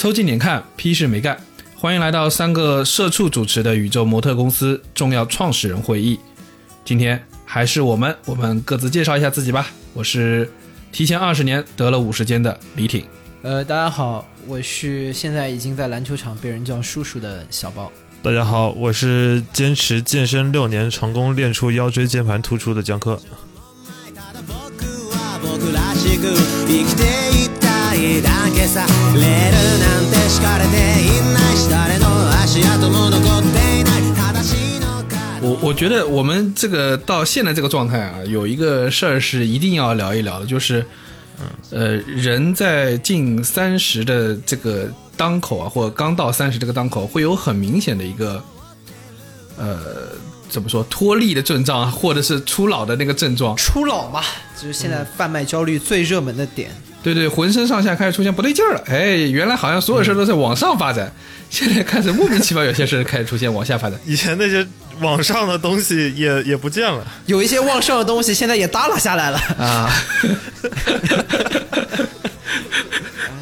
[0.00, 1.38] 凑近点看，屁事没干。
[1.74, 6.18] 欢迎来到三个社畜主持的宇宙模特公司重要创始人会议。
[6.86, 9.66] 今天还是我们，我们各自介绍一下自己吧。
[9.92, 10.50] 我是
[10.90, 13.04] 提前二十年得了五十肩的李挺。
[13.42, 17.92] 呃，大家好，我是现在已经在篮球场被人叫叔叔的小包。
[18.22, 23.20] 大家好，我是坚持健身六年，成功练出腰椎间盘突出的江科。
[27.89, 28.85] 僕らしく生きていたいだけさ
[29.15, 32.05] レールなんて敷かれていないし誰の
[32.43, 40.85] 足跡も残っていない正しいのか我我觉得我们这个到现在这个状态啊，有一个事儿是一定要聊一聊的，就是，
[41.71, 48.43] 呃，人在近三十的这个当口啊，或者刚到三十这个当口，会有很明显的一个，
[49.57, 49.77] 呃，
[50.49, 53.55] 怎么说脱力的症状啊，或者是初老的那个症状。
[53.55, 54.21] 初老嘛，
[54.59, 56.71] 就是现在贩卖焦虑最热门的点。
[57.02, 58.82] 对对，浑身上下开始出现不对劲儿了。
[58.86, 61.10] 哎，原来好像所有事儿都在往上发展，
[61.48, 63.98] 现在开始莫名其妙有些事开始出现往下发展。
[64.04, 64.66] 以前那些
[65.00, 69.90] 往上的东西也也不见了，有一些往上的东西现在也耷拉下来了，啊，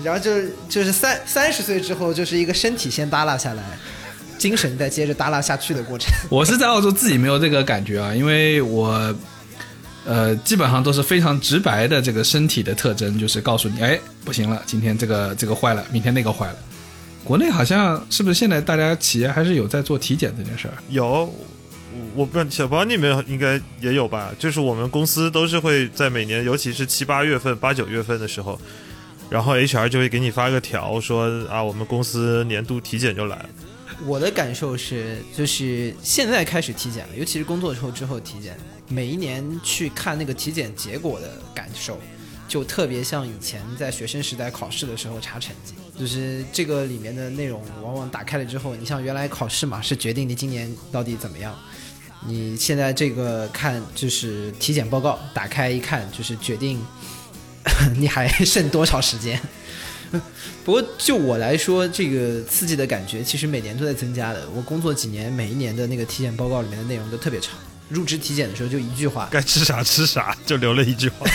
[0.04, 3.62] 然后就是就是三三十岁之后，就是一个身体先耷拉下来，
[4.38, 6.08] 精神再接着耷拉下去的过程。
[6.30, 9.12] 我是在澳洲自己没有这个感觉啊，因为我
[10.08, 16.56] 呃基本上都是非常直白的这个身体的特征，就是告诉你，哎，不行了，今天这个这个坏了，明天那个坏了。
[17.22, 20.74] 国内好像是不是现在大家企业还是有在做体检这件事儿？
[20.88, 21.30] 有。
[22.14, 24.30] 我不知道小包你们应该也有吧？
[24.38, 28.60] 就是我们公司都是会在每年，尤其是七八月份、八九月份的时候，
[29.28, 33.48] 然后 HR 就会给你发个条说啊，我们公司年度体检就来了。
[34.06, 38.56] 我的感受是，就是现在开始体检了，尤其是工作之后之后体检，
[38.88, 41.98] 每一年去看那个体检结果的感受，
[42.46, 51.54] 就特别像以前在学生时代考试的时候查成绩，就是这个里面的内容往往打开了之后，你像原来考试嘛，是决定你今年到底怎么样。
[52.26, 56.80] 你现在这个看就是体检报告，打开一看就是决定
[57.96, 59.40] 你还剩多少时间。
[60.64, 64.48] 不过就我来说，这个刺激的感觉其实每年都在增加的。
[64.54, 67.58] 我工作几年，每一年的那个体检报告里面的内容都特别长。
[67.88, 71.26] 入职体检的时候就一句话，该吃啥吃啥，就留了一句话。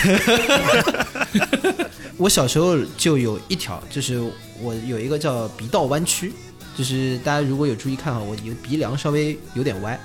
[2.16, 4.22] 我小时候就有一条，就是
[4.60, 6.32] 我有一个叫鼻道弯曲，
[6.76, 9.98] 就是大家如果有注意看哈，我有鼻梁稍微有点歪，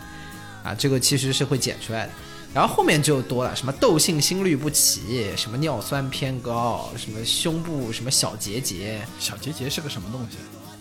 [0.64, 2.12] 啊，这个其实是会检出来的。
[2.54, 10.38] 然后后面就多了，什么窦性心律不齐，什么尿酸偏高，什么胸部什么小结节，小结节是个什么东西？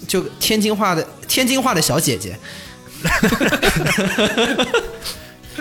[0.07, 2.39] 就天津话的天津话的小姐姐，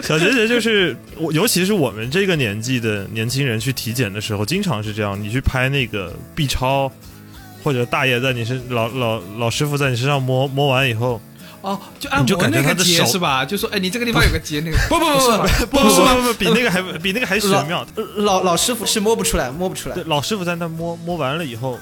[0.03, 5.19] 小结节就是我，尤其是我们这个年纪的年轻人去体检的时候，经常是这样。
[5.19, 6.89] 你去拍那个 B 超，
[7.63, 11.19] 或者大爷在你身老老老师傅在你身上摸摸完以后，
[11.67, 13.43] 哦，就按摩那个结是吧？
[13.43, 15.27] 就说哎，你这个地方有个结，那个不不不不
[15.65, 17.85] 不不不不，比那个还比那个还玄妙。
[18.15, 19.97] 老老师傅是摸不出来，摸不出来。
[20.05, 21.77] 老师傅在那摸摸完了以后，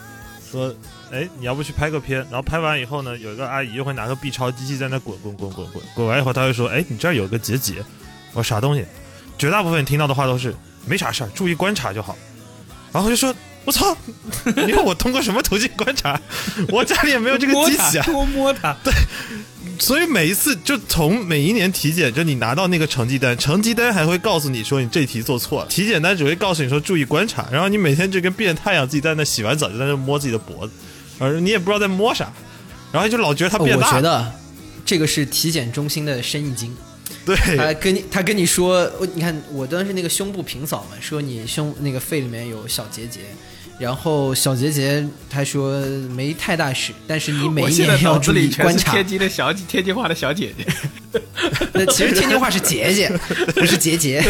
[0.51, 0.73] 说
[1.11, 2.17] 哎，你要不去拍个片？
[2.31, 7.75] 然后拍完以后呢，有一个阿姨就会拿个 B 超机器在那滚滚滚滚滚滚完以后，他会说哎，你这儿有个结节，
[8.33, 8.83] 我啥东西？
[9.37, 10.55] 绝大部分听到的话都是
[10.87, 12.17] 没啥事儿，注意观察就好。
[12.91, 13.31] 然后就说。
[13.65, 13.97] 我操！
[14.45, 16.21] 你看我通过什么途径观察？
[16.69, 18.77] 我家里也没有这个机器啊，摸摸它。
[18.83, 18.93] 对，
[19.79, 30.73] 所以每一次就从每一年体检，就你拿到那个成绩单，成绩单还会告诉你说你这题做错了，体检单只会告诉你说注意观察，然后你每天就跟变态一样，自己在那洗完澡就在那摸自己的脖子，
[31.19, 32.31] 而你也不知道在摸啥，
[32.91, 33.87] 然后就老觉得他变大。
[33.87, 34.31] 我觉得
[34.85, 36.75] 这个是体检中心的生意经，
[37.25, 43.21] 对，他跟你他跟你说，我你看我当时那个胸部平扫嘛，说你胸那个肺里面有小结节，
[43.79, 45.79] 然后小结节他说
[46.15, 48.91] 没太大事，但是你每一年要注脑子里观察。
[48.91, 51.21] 是天津的小天津话的小姐姐，
[51.73, 53.11] 那其实天津话是结节，
[53.55, 54.21] 不是结节。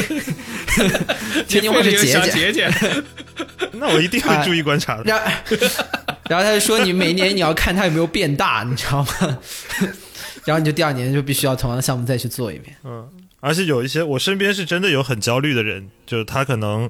[1.48, 2.32] 天津话是结节。
[2.32, 2.72] 结节。
[3.74, 5.04] 那我一定会注意观察的。
[5.04, 5.26] 然后
[6.30, 9.38] 然后他就说你每年你要看它有没有变大，你知道吗？
[10.46, 12.76] 然后你就第二年就必须要同样的项目再去做一遍。
[12.84, 13.10] 嗯，
[13.40, 16.90] 而且有一些我身边是真的有很焦虑的人，就是他可能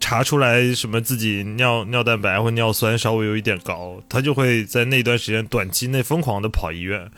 [0.00, 7.10] 查出来什么自己尿尿蛋白或尿酸稍微有一点高，他就会在那段时间短期内疯狂的跑医院，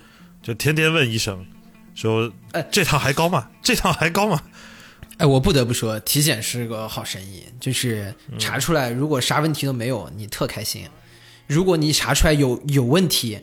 [0.43, 1.47] 就天天问医生
[1.95, 3.51] 说：“哎这趟还高吗？
[3.63, 4.43] 这趟还高吗
[5.19, 10.87] 哎，我不得不说，体检是个好生意，就是查出来如果啥问题都没有，你特开心；
[11.47, 13.39] 如果你查出来有有问题，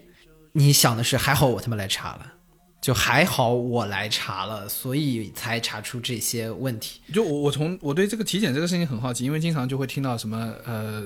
[0.54, 2.34] 你想的是还好我他妈来查了，
[2.82, 7.02] 就还好我来查了，所以才查出这些问题。
[7.14, 11.04] 就我我从我对这个体检这个事情很好奇，因为经常就会听到什么呃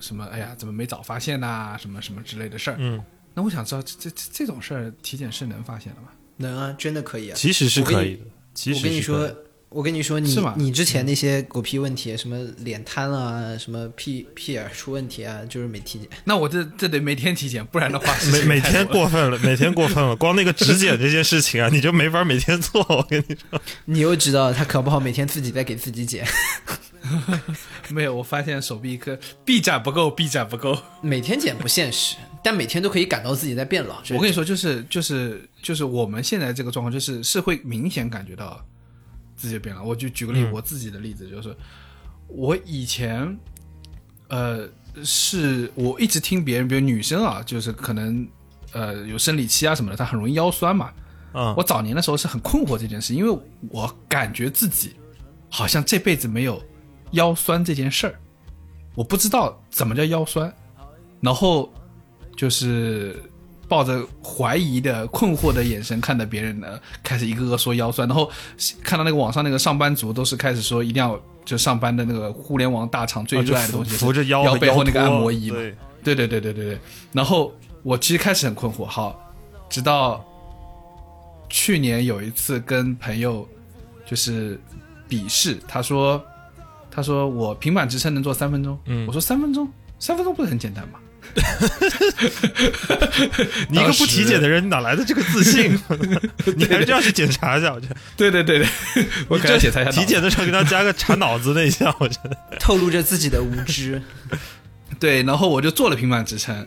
[0.00, 2.76] 什么，哎呀，怎么没早发现呐、什么什么之类的事儿。
[2.78, 3.02] 嗯，
[3.34, 6.08] 那我想知道，这这这这种事儿，体检是能发现的吗？
[6.36, 7.34] 能啊，真的可以啊。
[7.36, 8.22] 其实是可以的。
[8.54, 9.36] 其实我跟你是可以说，
[9.70, 16.08] 我跟你说，你你之前那些狗屁问题，什么脸瘫啊，什么屁屁眼出问题啊，就是没体检。
[16.24, 19.08] 那我这这得每天体检，不然的话 每每天过。
[19.08, 20.14] 分了，每天过分了。
[20.14, 22.84] 光那个指检这件事情啊，你就没法每天做。
[22.90, 26.26] 我跟你说， 你又知道他搞不好每天自己在给自己剪，
[27.88, 30.78] 没有，我发现手臂科臂展不够，臂展不够。
[31.00, 34.02] 每天剪不现实，但每天都可以感到自己在变老。
[34.10, 38.62] 我跟你说，就是就是就是我们现在这个状况，就是是会明显感觉到
[39.38, 39.82] 自己的变了。
[39.82, 41.56] 我就举个例，嗯我自己的例子，就是
[42.26, 43.38] 我以前，
[44.28, 44.68] 呃，
[45.04, 48.28] 是我一直听别人，比如女生啊，就是可能
[48.72, 50.92] 呃有生理期啊什么的，她很容易腰酸嘛。
[51.34, 53.38] 嗯我早年的时候是很困惑这件事，因为
[53.68, 54.96] 我感觉自己
[55.48, 56.60] 好像这辈子没有
[57.12, 58.18] 腰酸这件事儿，
[58.94, 60.52] 我不知道怎么叫腰酸，
[61.20, 61.72] 然后
[62.34, 63.22] 就是
[63.68, 68.30] 抱着怀疑的、困惑的眼神看着别人呢，开始一个个说腰酸，然后
[68.82, 76.64] 看到那个网上那个上班族都是开始说一定要就上班的那个互联网大厂最热爱的东西， 扶扶着腰腰背后那个按摩仪嘛，对，对对对对对。
[76.72, 76.78] 对。
[77.12, 79.20] 然后我其实开始很困惑，好，
[79.68, 80.24] 直到
[81.50, 83.46] 去年有一次跟朋友
[84.06, 84.58] 就是
[85.08, 86.22] 比试，他说
[86.90, 89.06] 他说我平板支撑能做三分钟，嗯。
[89.06, 89.68] 我说三分钟，
[89.98, 90.98] 三分钟不是很简单吗？
[93.70, 95.78] 你一个不体检的人，你哪来的这个自信？
[96.56, 97.72] 你还是要去检查一下。
[97.72, 98.66] 我觉得对对对对，
[99.28, 104.02] 我可能要检查一下体检的时候给他加个查脑子那一下，我觉得透露着自己的无知。
[104.98, 106.66] 对，然后我就做了平板支撑，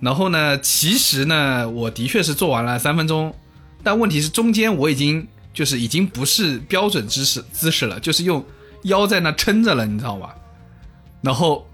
[0.00, 3.34] 然后呢，其实呢，我的确是做完了三分钟，
[3.82, 8.44] 但问题是中间我已经就是已经不是标准姿势姿势了，就是用
[8.84, 10.34] 腰在那撑着了，你知道吧？
[11.22, 11.68] 然后，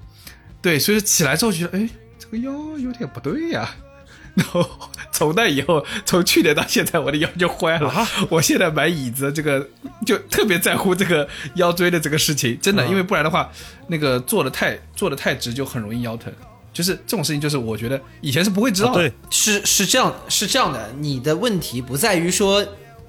[0.60, 1.88] 对，所以起来之后觉得，哎，
[2.30, 3.68] 这个腰有点不对呀、
[4.34, 4.68] 然后
[5.12, 7.88] 从那以后，从去年到现在，我的腰就坏了。
[7.88, 9.66] 啊我现在买椅子，这个
[10.04, 13.50] 就特别在乎这个腰椎的这个事情，真的，啊因为不然的话，
[13.86, 16.32] 那个坐的太坐的太直，就很容易腰疼。
[16.72, 19.00] 就是这种事情，就是我觉得以前是不会知道的。
[19.00, 22.62] 对，是是这样，是这样的，你的问题不在于说，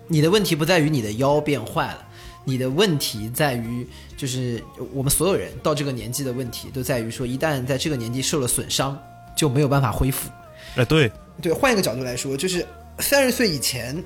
[0.07, 2.06] 你的问题不在于你的腰变坏了，
[2.47, 3.85] 你的问题在于，
[4.15, 4.63] 就是
[4.93, 8.97] 我们所有人到这个年纪的问题，都在于说，一旦在这个年纪受了损伤，
[9.35, 10.29] 就没有办法恢复。
[10.77, 11.11] 哎，对，
[11.41, 12.65] 对，换一个角度来说，就是
[12.99, 14.01] 三十岁以前，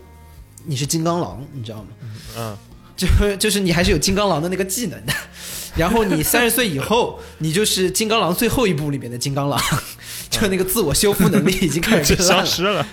[0.65, 1.87] 你是金刚狼，你知道吗？
[2.35, 2.57] 嗯，
[2.97, 5.13] 就就是你还是有金刚狼的那个技能的，
[5.77, 9.61] 然后你三十岁以后，你就是金刚狼最后一部里面的金刚狼，
[10.31, 12.15] 就那个自我修复能力已经开始。
[12.25, 12.83] 消失了，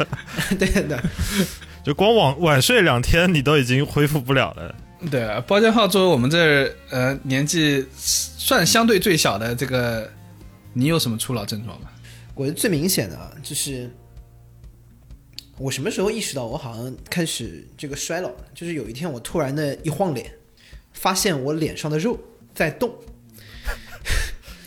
[0.59, 1.03] 对的，
[1.83, 4.75] 就光晚晚睡两天，你都已经恢复不了了。
[5.11, 10.11] 对啊，包间浩作为我们这儿呃年纪算相对最小的这个，
[10.73, 11.89] 你有什么初老症状吗？
[12.35, 13.91] 我觉得最明显的啊，就是
[15.56, 18.45] 我什么时候意识到我好像开始这个衰老呢？
[18.55, 20.31] 就是有一天我突然的一晃脸，
[20.93, 22.19] 发现我脸上的肉
[22.55, 22.93] 在动。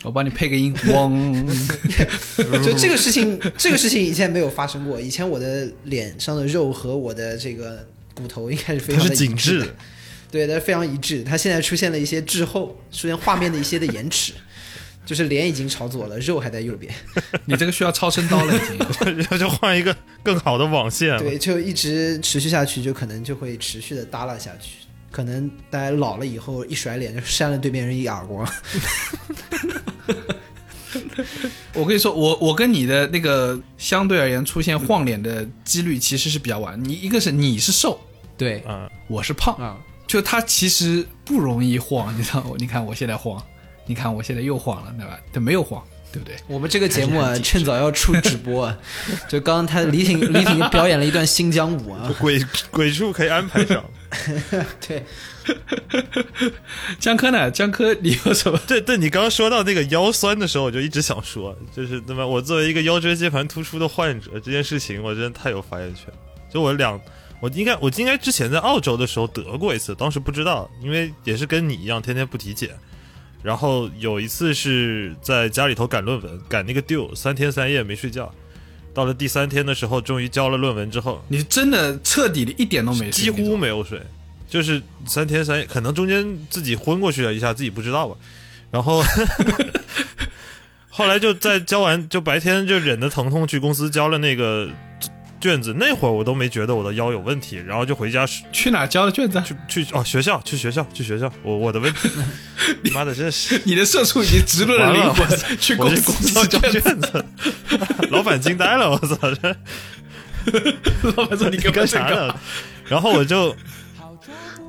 [0.03, 1.47] 我帮你配个音，嗡。
[2.65, 4.99] 就这个事情，这个事情以前没有发生过。
[4.99, 9.75] 以前我的脸上的肉和我的这个骨头应该是非常的紧致的的，
[10.31, 11.23] 对，它是非常一致。
[11.23, 14.31] 它现在出现了一些滞后，出现画面的一些的延迟，
[15.05, 16.93] 就是脸已经朝左了，肉还在右边。
[17.45, 18.79] 你这个需要超声刀了，已经。
[19.37, 21.17] 就换一个更好的网线。
[21.19, 24.77] 对，就一直持续下去，就可能就会持续的耷拉下去。
[25.11, 28.47] 可能大家老了以后一甩脸就扇了对面人一耳光。
[31.73, 36.81] 我跟你说，我我跟你的那个相对而言出现晃脸的几率其实是比较晚。
[36.81, 37.99] 你一个是你是瘦，
[38.37, 39.77] 对嗯，我是胖，啊，
[40.11, 42.51] 就他其实不容易晃，你知道吗？
[42.57, 43.41] 你看我现在晃，
[43.85, 45.17] 你看我现在又晃了，对吧？
[45.31, 46.35] 他没有晃，对不对？
[46.47, 48.77] 我们这个节目啊，趁早要出直播啊。
[49.29, 53.81] 就刚刚他李挺李挺表演了一段新疆舞啊，鬼鬼畜可以安排上。
[54.85, 55.05] 对，
[56.99, 57.49] 江科呢？
[57.49, 58.59] 江科，你有什么？
[58.67, 66.13] 对对，你刚刚说到那个腰酸的时候，我就一直想说，就是那么我作为一个腰椎间盘突出的患者，这件事情我真的太有发言权。
[66.53, 66.99] 就我两，
[67.41, 72.69] 我应该我应该之前在澳洲的时候得过一次，当时不知道，因为也是跟你一样天天不体检。
[73.43, 78.31] 然后有一次是在家里头赶论文，赶那个 due，三天三夜没睡觉。
[78.93, 83.99] 到了第三天的时候，终于交了论文之后，你真的彻底的一点都没睡，几乎没有睡，
[84.47, 88.15] 就是三天三夜，可能中间自己昏过去了一下，自己不知道吧。
[88.69, 89.03] 然后
[90.89, 94.69] 后来就在交完，就白天就忍着疼痛去公司交了那个
[95.41, 99.45] 卷子，那会儿我都没觉得我的腰有问题，然后就回家去哪交的卷子啊？
[99.67, 102.09] 去去哦学校去学校去学校，我我的问题，
[102.93, 103.59] 妈的真是。
[103.65, 105.27] 你的社畜已经植入了灵魂，
[105.59, 107.25] 去公司公司交交卷子。
[108.11, 109.17] 老板惊呆了，我操！
[109.41, 109.55] 这
[111.15, 112.35] 老板说你干干啥呢？
[112.87, 113.55] 然后我就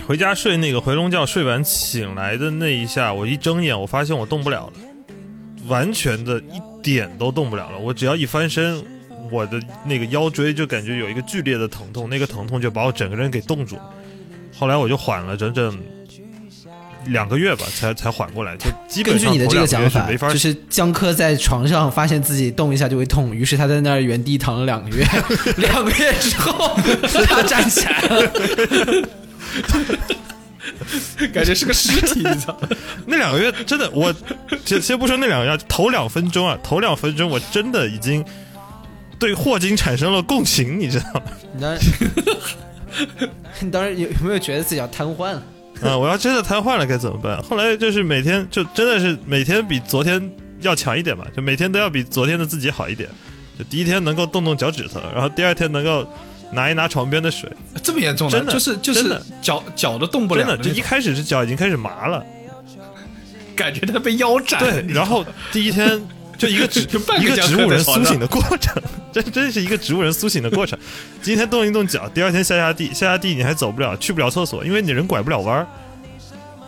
[0.07, 4.73] 回家睡那个回笼觉，睡完醒来的那一下，我一睁眼，我发现我动不了了，
[5.67, 7.79] 完全的一点都动不了了。
[7.79, 8.85] 我只要一翻身，
[9.33, 13.91] 我的那个腰椎就感觉有一个剧烈的疼痛，那个疼痛就把我整个人给冻住了。
[14.57, 15.79] 后来我就缓了整整
[17.07, 25.05] 两个月吧，才才缓过来，就基本上根据你的这个讲法就是江科在床上发现自己动一下就会痛，于是他在那儿原地躺了两个月。
[25.57, 26.77] 两个月之后，
[27.27, 28.33] 他站起来了。
[31.33, 32.69] 感觉是个尸体，你知道吗？
[33.07, 34.15] 那两个月真的，我
[34.65, 38.25] 先先不说那两个月，头两分钟啊，头两分钟我真的已经
[39.23, 41.23] 对霍金产生了共情，你知道吗？
[41.55, 41.91] 你当时，
[43.63, 45.43] 你当时有有没有觉得自己要瘫痪了？
[45.89, 47.41] 啊，我要真的瘫痪了该怎么办？
[47.45, 50.29] 后来就是每天就真的是每天比昨天
[50.61, 53.09] 要强一点嘛，就每天都要比昨天的自己好一点。
[53.57, 56.05] 就第一天能够动动脚趾头，然后第二天能够
[56.51, 57.49] 拿一拿床边的水，
[57.81, 62.27] 这么严重真的就是就是脚脚都动不了真的就一开始是脚已经开始麻了，
[63.55, 64.83] 感觉他被腰斩了。
[64.83, 66.01] 对，然后 第一天
[66.39, 66.81] 就一个植
[67.21, 70.79] 一个植物人苏醒的过程， 这真是一个植物人苏醒的过程。
[71.23, 75.67] 今天动一动脚，第二天下下地，下下地你还走不了，去不了厕所，因为你人拐不了弯儿。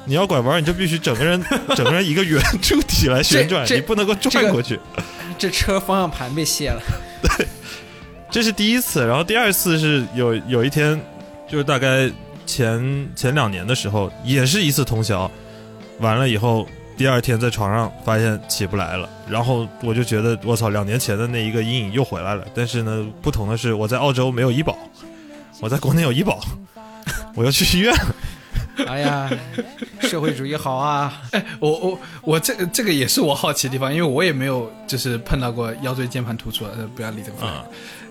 [0.07, 1.43] 你要拐弯儿，你就必须整个人
[1.75, 4.79] 整个人一个圆柱体来旋转，你不能够转过去。
[5.39, 6.83] 这车方向盘被卸了。
[7.23, 7.47] 对
[8.31, 11.01] 这是第一次，然后第二次是有有一天，
[11.49, 12.11] 就是大概
[12.45, 15.31] 前前两年的时候，也是一次通宵，
[16.01, 22.45] 完了以后，第二天在床上发现起不来了，然后我就觉得我操，两年前的那一个阴影又回来了。
[22.55, 24.79] 但是呢，不同的是我在澳洲没有医保，
[25.61, 26.41] 我在国内有医保，
[27.35, 28.15] 我要去医院了。
[28.89, 29.31] 哎呀，
[30.01, 31.23] 社会主义好啊！
[31.31, 37.47] 哎 我我我这这个也是我好奇的地方，因为我也没有就是碰到过腰椎间盘突出，呃，不要理这个话。
[37.47, 37.65] 啊，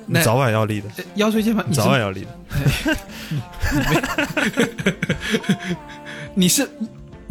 [0.05, 2.29] 你那早晚要立的，呃腰椎间盘，你早晚要立的。
[6.33, 6.69] 你是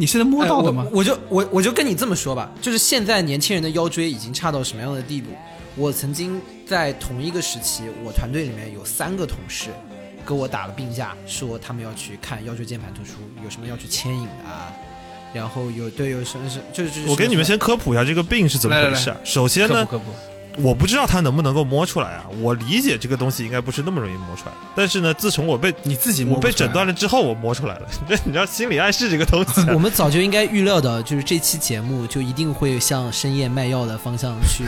[0.03, 0.91] 你是能摸到的吗哎？
[0.91, 5.29] 我我就我我就跟你这么说吧，就是现在年轻人的腰椎已经差到什么样的地步？
[5.77, 9.69] 我曾经在同一个时期，我团队里面有三个同事
[10.27, 14.73] 跟我打了病假，说他们要去看腰椎间盘突出，有什么要去牵引的啊，
[15.33, 19.15] 然后有对有什么是就是就是我给你们先科普一下这个病是怎么回事。
[19.23, 20.32] 首先呢，科普科普。
[20.59, 22.25] 我不知道他能不能够摸出来啊。
[22.41, 27.89] 我理解这个东西应该不是那么容易摸出来，但是呢，自从我被你自己我被诊断了之后，我摸出来了。
[28.09, 34.65] 这 你知道心理暗示这个东西啊、我们早就应该预料到，就是这期节目就一定会向深夜卖药的方向去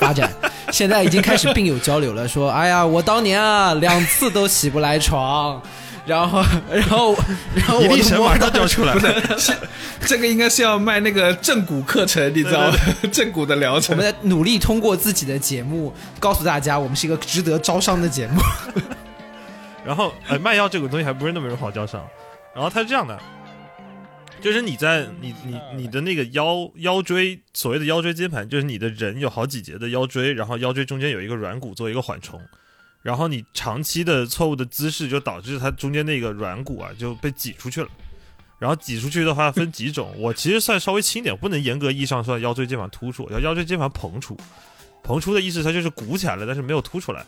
[0.00, 0.32] 发展。
[0.70, 5.60] 现在已经开始病友交流了，说：“哎呀，我当年啊两次都起不来床，
[6.08, 7.14] 然后，然后，
[7.54, 9.38] 然后我 一粒神马都摸到上就要出来不了。
[9.38, 9.58] 是，是
[10.06, 12.76] 这个应该是要卖那个正骨课程，你知道吗？
[13.12, 13.94] 正骨的疗程。
[13.94, 18.40] 我们在努力通过自己的节目告诉大家，我们是一个值得招商的节目。
[19.84, 22.02] 然后，呃，卖药这个东西还不是那么好招商。
[22.54, 23.18] 然后它是这样的，
[24.40, 32.40] 就是你在你你你的那个腰腰椎，所谓的腰椎间盘，就是你的人有好几节的腰椎，然后腰椎中间有一个软骨做一个缓冲。
[33.02, 37.88] 然后你长期的错误的姿势，就导致它中间那个软骨啊就被挤出去了。
[38.58, 44.36] 然后挤出去的话分几种， 我其实算稍微轻一点，不能严格意义上算腰椎间盘突出，要腰椎间盘膨出。
[45.04, 47.24] 膨出的意思它就是鼓起来了，但是没有凸出来。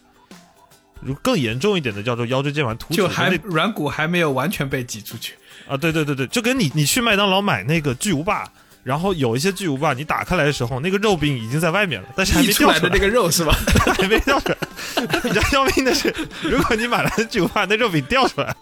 [1.00, 5.34] 如更严重一点的叫做腰椎间盘突出，就还那软骨还没有完全被挤出去，
[5.66, 8.46] 啊，对对对对，就跟你你去麦当劳买那个巨无霸，
[8.82, 13.56] 然后有一些巨无霸你打开来的时候，那个肉饼已经在外面了，但是还没掉出来的那个肉是吧？
[13.96, 14.58] 还没掉出来。
[14.96, 18.54] 那 比较要命的是，如果你买来的巨无霸那肉饼掉出来，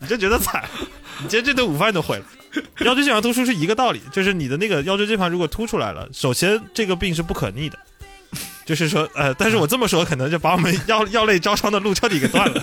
[0.00, 0.64] 你就觉得惨，
[1.22, 2.24] 你今天这顿午饭都毁了。
[2.80, 7.78] 腰椎间盘突出是一个道理，就是你的那个腰椎间盘如果突出来了，首先这个病是不可逆的。
[8.66, 12.62] 就是说，呃，但是我这么说，可能就把我们药药类招商的路彻底给断了。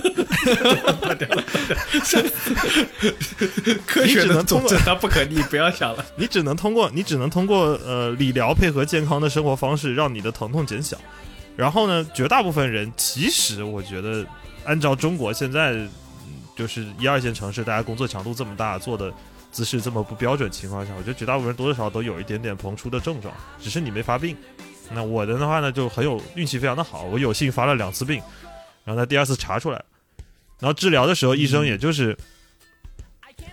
[3.86, 6.02] 科学的你只能通过它不可逆，不要想了。
[6.16, 10.96] 你只能通过你只能通过呃理疗配合健康的生活方式，让你的疼痛减小。
[11.58, 14.24] 然后呢，绝大部分人其实我觉得，
[14.64, 15.90] 按照中国现在嗯
[16.54, 19.12] 就是一二线城市，大家工作强度这么大，做的
[19.50, 24.36] 姿势这么不标准情况下，我觉得绝大部分人多多少少都有一点点膨出的症状，只是你没发病。
[24.92, 28.22] 那我的的话呢，就很有运气，非常的好，我有幸发了两次病，
[28.84, 29.82] 然后在第二次查出来，
[30.60, 32.16] 然后治疗的时候，医生也就是，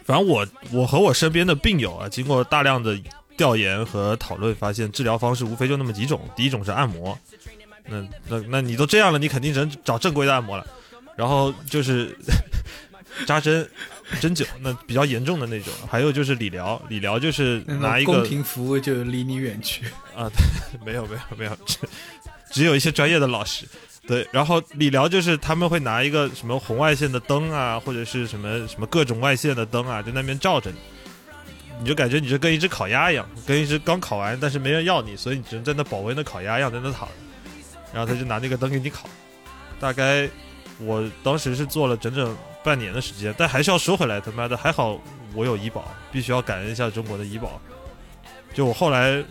[0.03, 2.95] 反正我我和我身边的病友啊，经过大量的
[3.35, 6.21] 调研和讨论，发现治疗方式无非就那么几种。
[6.35, 7.17] 第一种是按摩，
[7.87, 10.65] 那那那你都这样了，你肯定只能找正规的按摩了。
[11.15, 12.17] 然后就是
[13.25, 13.67] 扎针、
[14.19, 15.73] 针灸，那比较严重的那种。
[15.89, 19.85] 还有就是理疗，理疗就是拿一宫个廷服务就离你远去。
[20.15, 20.29] 啊，
[20.85, 21.77] 没有没有没有，只
[22.51, 23.65] 只有一些专业的老师。
[24.07, 30.77] 对，然后理疗就是他们会拿一个什么红外线的灯啊，或者是什么什么各种外线的灯啊，在那边照着你，
[31.79, 37.15] 你就感觉你就跟一只烤鸭一样，跟一只刚烤完但是没人要你，所以你只能在那保温的烤鸭一样在那躺着，
[37.95, 39.07] 然后他就拿那个灯给你烤。
[39.79, 40.29] 大概
[40.79, 44.99] 我当时是做了整整半年的时间，但还是要说回来，他妈的还好
[45.33, 47.61] 我有医保，必须要感恩一下中国的医保。
[48.53, 49.23] 就我后来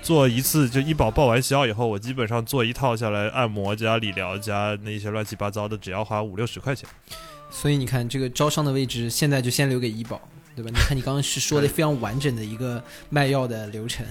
[0.00, 6.88] 做一次，就医保报完销以后，我基本上做一套下来，按摩加理疗加那些乱七八糟的，只要花五六十块钱。
[7.50, 10.20] 所以你看，这个招商的位置现在就先留给医保，
[10.54, 10.70] 对吧？
[10.72, 14.04] 你看你刚刚是说的非常完整的一个卖药的流程。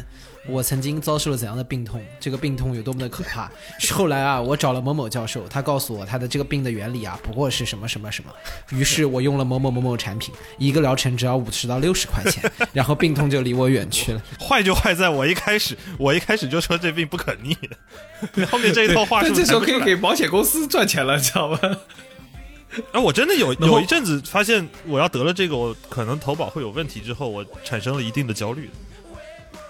[0.45, 2.03] 我曾经遭受了怎样的病痛？
[2.19, 3.49] 这个病痛有多么的可怕？
[3.93, 8.29] 后来啊，我找了某某教授，他告诉我他的这个病的原理啊，不过是什么什么什么。
[8.71, 14.21] 于是我用了某某某某产品，一个疗程只要五十到六十块钱，然后病痛就离我远去了。
[14.37, 17.57] 坏就坏在我一开始，我一开始就说这病不可逆，
[18.51, 21.57] 后面这一套话术这时候可以给保险公司赚钱了，知道吗？
[22.91, 28.69] 哎，我真的有有一阵子发现我要得了这个，我可能投保会有问题，之后我产生了一定的焦虑。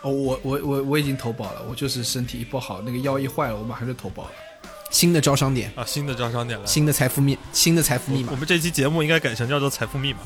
[0.01, 4.31] 哦，我我我我已经投保了，我就是身体一不好，那个腰一坏了，我马上就投保了。
[4.89, 6.67] 新的招商点，啊，新的招商点了。
[6.67, 10.19] 新的财富密，新的财富密码我，们这期节目应该改成叫做财富密码。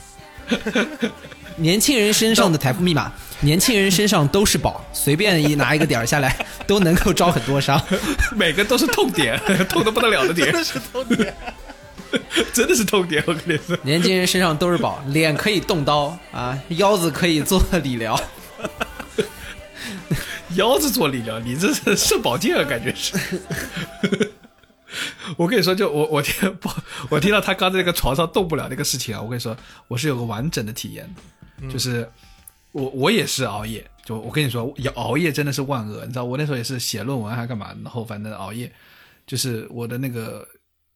[1.57, 7.81] 年轻人身上的财富密码，年轻人身上都是宝， 随便一拿一个点儿下来，都能够招很多商。
[8.36, 11.34] 每个都是痛点，痛的不得了的点，是痛点。
[12.54, 13.24] 真的是痛点。
[13.28, 18.20] 我跟你说，年轻人身上都是宝，脸可以动刀啊，腰子可以做理疗。
[20.56, 23.18] 腰子做理疗，你这是肾保健啊，感觉是。
[25.36, 26.70] 我跟你说，就我我听不，
[27.10, 29.56] 我听到他刚在那个床上动不了那个事情啊，我跟你说，
[29.90, 31.08] 我是有个完整的体验
[31.62, 32.10] 的，就是
[32.72, 38.72] 我我也是熬夜，就我跟你说，熬夜真的是万恶，你知道，我那时候也是写论文还干嘛，然后反正熬夜，
[39.27, 40.48] 就是我的那个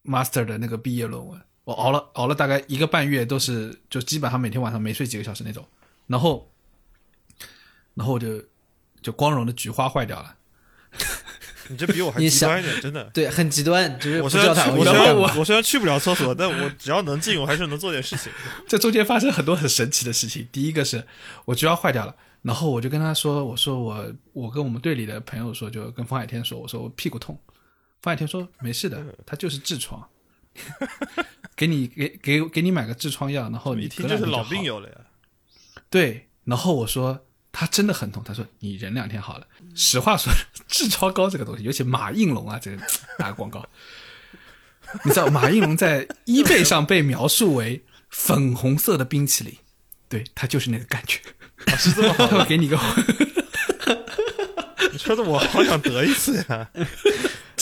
[0.06, 5.66] master 的那个毕业论文，我熬了熬了大概一个半月，都是就基本上每天晚上没睡几个小时那种，
[6.08, 6.52] 然后，
[7.94, 8.44] 然后我就
[9.02, 10.36] 就光荣的菊花坏掉了。
[11.68, 13.04] 你这比我还极端一点，真的。
[13.14, 15.34] 对，很极端，就是我虽然去，知道他熬夜我虽然干嘛。
[15.38, 18.30] 我虽然去不了厕所，但我只要能进，我还是能做点事情。
[18.68, 20.46] 这中间发生很多很神奇的事情。
[20.52, 21.08] 第一个是
[21.46, 27.38] 我菊花坏掉了，然后我就跟他说：“我说我我跟我们队里的朋友说，就跟方海天说，我说我屁股痛。”
[28.02, 30.08] 方海天说：“没事的，他就是痔疮，
[31.56, 34.64] 给你给给给你买个痔疮药，然后你一听就是老病。
[34.64, 34.96] 友了呀。
[35.90, 39.46] 对，然后我说他真的很痛，他说你忍两天好了。
[39.76, 40.34] 实话说，
[40.68, 42.78] 痔疮膏这个东西，尤其马应龙啊，这个
[43.20, 43.64] 打个广告，
[45.06, 49.56] 你知道马应龙在 eBay 上被描述为粉红色的冰淇淋，
[50.10, 51.20] 对，他就是那个感觉。
[51.66, 52.80] 啊，是这么好 给你个，
[54.92, 56.68] 你说的我好想得一次呀！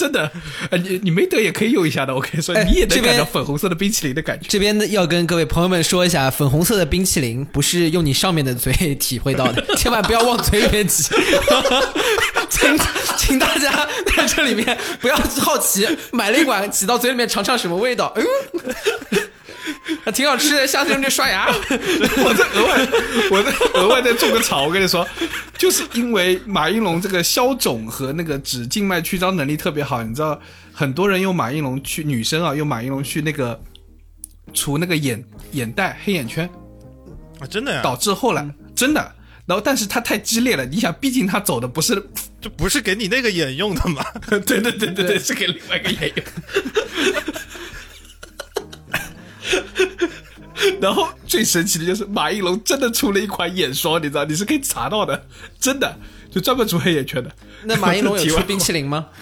[0.00, 0.32] 真的，
[0.70, 2.14] 呃，你你没得也可以用一下的。
[2.14, 4.46] 我跟你说，哎你也能这边感到粉红色的冰淇淋的感觉。
[4.48, 11.04] 这边呢要跟各位朋友们说一下，粉红色的冰淇淋不是用你上面的嘴体会到的， 千万不要往嘴里面挤。
[12.48, 12.78] 请
[13.16, 13.86] 请大家
[14.16, 18.12] 在这里面不要好奇，买了一管挤到嘴里面尝尝什么味道。
[18.16, 18.24] 嗯，
[20.04, 21.46] 还挺好吃的，下次用这刷牙。
[21.50, 22.88] 我再额外，
[23.30, 24.64] 我再额外再种个草。
[24.64, 25.06] 我跟你说，
[25.58, 30.40] 就是因为马应龙这个消肿和那个止静脉曲张能力特别好，你知道，
[30.72, 33.60] 很多人用马应龙去女生啊，用马应龙去那个
[34.52, 35.22] 除那个眼
[35.52, 36.48] 眼袋、黑眼圈，
[37.38, 39.14] 啊，真的呀，导致后来真的。
[39.46, 42.00] 然后，但是他太激烈了，你想，毕竟他走的不是，
[42.40, 44.04] 这不是给你那个眼用的嘛？
[44.30, 46.24] 对对对对对，是给另外一个演员。
[50.80, 55.26] 然后最神奇的就是马应龙真的出了一款眼霜，你知道，你是可以查到的，
[55.58, 55.96] 真的
[56.30, 57.30] 就专门除黑眼圈的。
[57.64, 59.06] 那马应龙有出冰淇淋吗？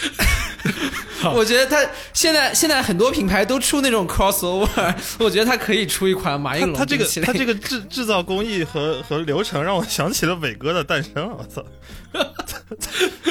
[1.34, 11.62] 我觉得他现在现在很多品牌都出那种 crossover， 我觉得他可以出一款马应龙他他这个他这个制制造工艺和和流程让我想起了伟哥的诞生， 我操！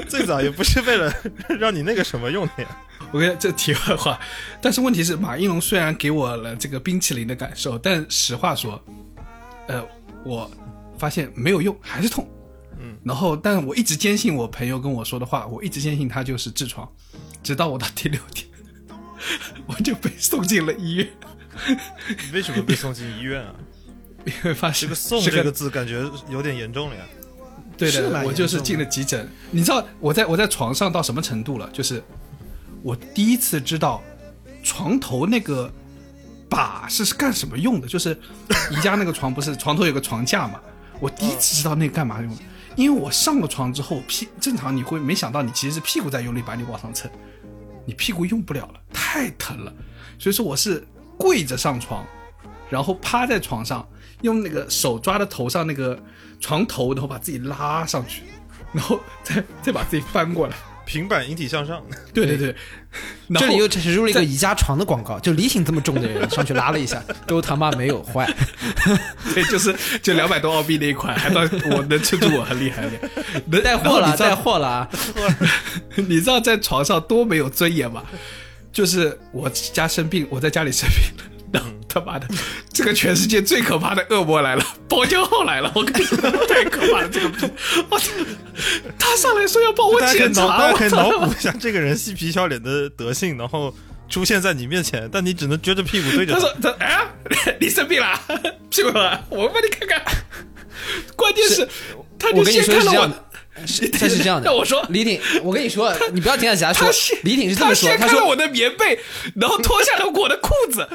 [0.08, 1.13] 最早也不是为了
[1.60, 2.69] 让你那个什么用的呀。
[3.12, 4.19] 我跟你这题外话，
[4.62, 8.80] 但是问题是，马应龙虽然给我了这个冰淇淋的感受，但实话说，
[9.67, 9.84] 呃，
[10.23, 10.49] 我
[10.97, 12.30] 发现没有用，还是痛。
[13.02, 16.90] 嗯，然后，但我一直坚信我朋友跟我说的话，我一直坚信他就是痔疮，
[17.42, 18.48] 直到我到第六天，
[19.68, 21.08] 我就被送进了医院，
[22.08, 23.56] 你为什么被送进医院啊？
[24.26, 27.02] 因为发现这个“送”这个字感觉有点严重了呀。
[27.78, 29.28] 对的，我就是进了急诊。
[29.50, 31.70] 你知道我在我在床上到什么程度了？
[31.72, 32.04] 就是
[32.84, 34.04] 我第一次知道
[34.62, 35.72] 床头那个
[36.50, 37.88] 把是是干什么用的？
[37.88, 38.12] 就是
[38.72, 40.60] 宜家那个床不是床头有个床架嘛？
[41.00, 42.42] 我第一次知道那个干嘛用的，
[42.75, 47.10] 因为我上了床之后屁正常你会没想到你其实是屁股在用力把你往上蹭，
[47.86, 49.73] 你屁股用不了了，太疼了，
[50.17, 52.05] 所以说我是跪着上床，
[52.69, 53.88] 然后趴在床上，
[54.21, 56.01] 用那个手抓着头上那个
[56.39, 58.23] 床头，然后把自己拉上去，
[58.71, 60.55] 然后再 再把自己翻过来。
[60.89, 62.56] 平板引体向上，对 对对，
[63.39, 68.28] 这里又植入了一个宜家床的广告，就李挺这么重的人上去拉了一下， 都他妈没有坏。
[69.36, 72.91] 对，就是就两百多澳币那一款，还到我能撑住我，很厉害的，
[73.45, 74.89] 能带货了，带货了啊！
[75.95, 78.04] 你知道在床上多没有尊严吗？
[78.73, 81.25] 就是我家生病，我在家里生病
[81.89, 82.28] 他妈的，
[82.71, 85.71] 这个全世界最可怕的恶魔来了，包浆号来了！
[85.73, 87.49] 我跟你说，太可怕了，这个病，
[87.89, 88.12] 我操！
[88.97, 93.73] 他上来说要帮我检查，家可以我脑补一下这个人嬉皮笑脸的德性，然后
[94.08, 96.45] 出现在你面前，但你只能撅着屁股对着他他。
[96.45, 97.08] 说：“他哎，
[97.60, 98.21] 你生病了，
[98.69, 100.02] 屁股了，我帮你看看。”
[101.15, 101.67] 关键是，
[102.17, 104.45] 他就我跟你先看了我说是这样的， 他是这样的。
[104.45, 106.93] 让我说李挺，我跟你说，你不要听他瞎说他。
[107.23, 108.99] 李挺是这么说，他说他先看了我的棉被，
[109.36, 110.88] 然后脱下了我的裤子，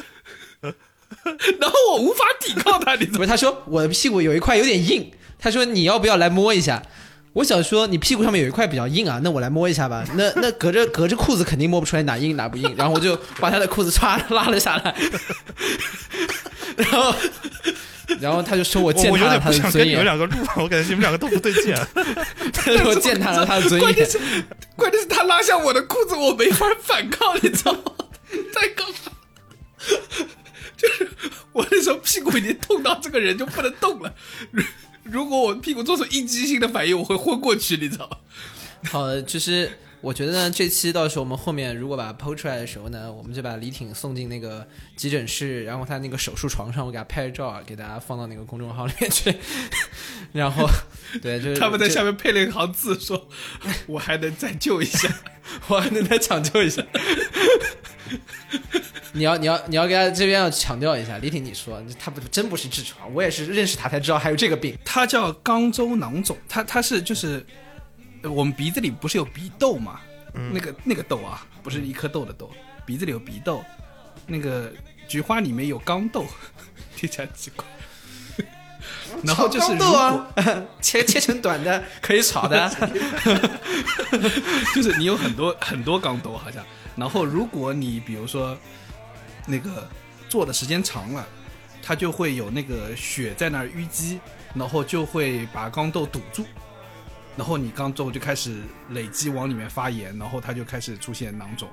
[1.61, 3.19] 然后我无法抵抗他，你怎么？
[3.19, 6.83] 不是，他说我的屁股有一块有点硬，他说你要不要来摸一下？
[7.35, 10.05] 我想说你屁股上面有一块比较硬啊，那我来摸一下吧。
[10.15, 14.95] 那那隔着隔着裤子肯定摸不出来哪硬哪不硬，然后我就把他的裤子唰拉了下来，
[16.77, 17.15] 然后
[18.21, 21.89] 然后他就说我我我有践踏了他的尊严你们两个录啊，我感觉你们两个都不对劲啊。
[22.53, 23.81] 他 说我践踏了他的尊严。
[23.81, 24.19] 关键是，
[24.77, 27.81] 关键是他拉下我的裤子，我没法反抗，你知道吗？
[28.55, 30.29] 太可怕了！
[30.85, 31.11] 就 是
[31.53, 34.15] 我那时候屁股已经痛到这个人就不能动了。
[34.51, 34.63] 如
[35.03, 38.17] 如果我屁股做出应激性的反应，我会昏过去，你知道吗？
[38.91, 44.67] 好的，就是我觉得呢，这期到时候我们后面如果把它剖出来的时候呢，我们就把李挺送进那个
[44.97, 49.35] 急诊室，然后他那个手术床上，我给他拍照，给大家放到那个公众号里面去。
[50.33, 50.69] 然后，
[51.23, 53.29] 对，就是他们在下面，面配了一行字说
[53.87, 55.09] ：“我还能再救一下。
[55.69, 56.83] 我还能再抢救一下。
[59.17, 67.47] 你要你要你要给他这边要强调一下，李挺，你说他不真不是痔疮，我也是认识他才知道还有这个病。”他叫肛周囊肿，他他是就是
[68.23, 70.01] 呃我们鼻子里不是有鼻窦嘛？
[70.53, 72.51] 那个那个窦啊，不是一颗痘的豆，
[72.85, 73.65] 鼻子里有鼻窦。
[74.27, 74.73] 那个
[75.07, 76.27] 菊花里面有肛窦，
[76.97, 77.65] 听起来奇怪。
[79.23, 79.97] 然后就是如果
[80.35, 82.69] 啊，切切成短的可以炒的。
[84.75, 86.65] 就是你有很多很多肛窦好像，
[86.97, 88.59] 然后如果你比如说
[89.47, 89.89] 那个
[90.29, 91.27] 坐的时间长了，
[91.83, 94.19] 它就会有那个血在那儿淤积，
[94.55, 96.47] 然后就会把肛窦堵住，
[97.37, 101.69] 然后你肛窦就开始累积往里面发炎，然后它就开始出现囊肿，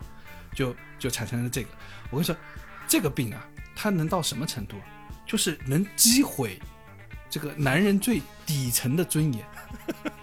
[0.53, 1.69] 就就产生了这个。
[2.10, 2.36] 我跟你说，
[2.88, 4.75] 这个病啊，它能到什么程度？
[5.25, 6.60] 就是能击毁
[7.29, 9.45] 这个男人最底层的尊严。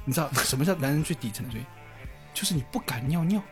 [0.05, 1.67] 你知道什么叫男人最底层的尊严？
[2.35, 3.43] 就是你不敢尿尿。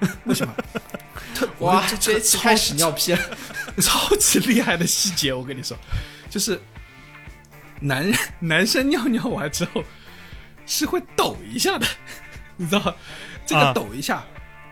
[0.24, 0.54] 为什么？
[1.34, 3.18] 特哇这，这开始尿屁了。
[3.82, 5.76] 超级厉害的细节，我跟你说，
[6.30, 6.60] 就是
[7.80, 9.82] 男人男生尿尿完之后
[10.64, 11.86] 是会抖一下的，
[12.56, 12.94] 你知道吗？
[13.44, 14.22] 这个啊抖一下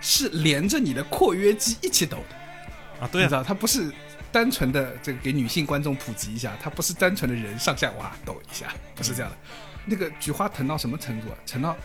[0.01, 3.93] 是连着你的括约肌一起抖的，啊，对啊，你知道，它不是
[4.31, 9.37] 单纯的这个给女性观众普及一下，它不是单纯的人上下哇抖一下，不是这样的。
[9.85, 11.37] 那个菊花疼到什么程度啊？
[11.45, 11.77] 疼到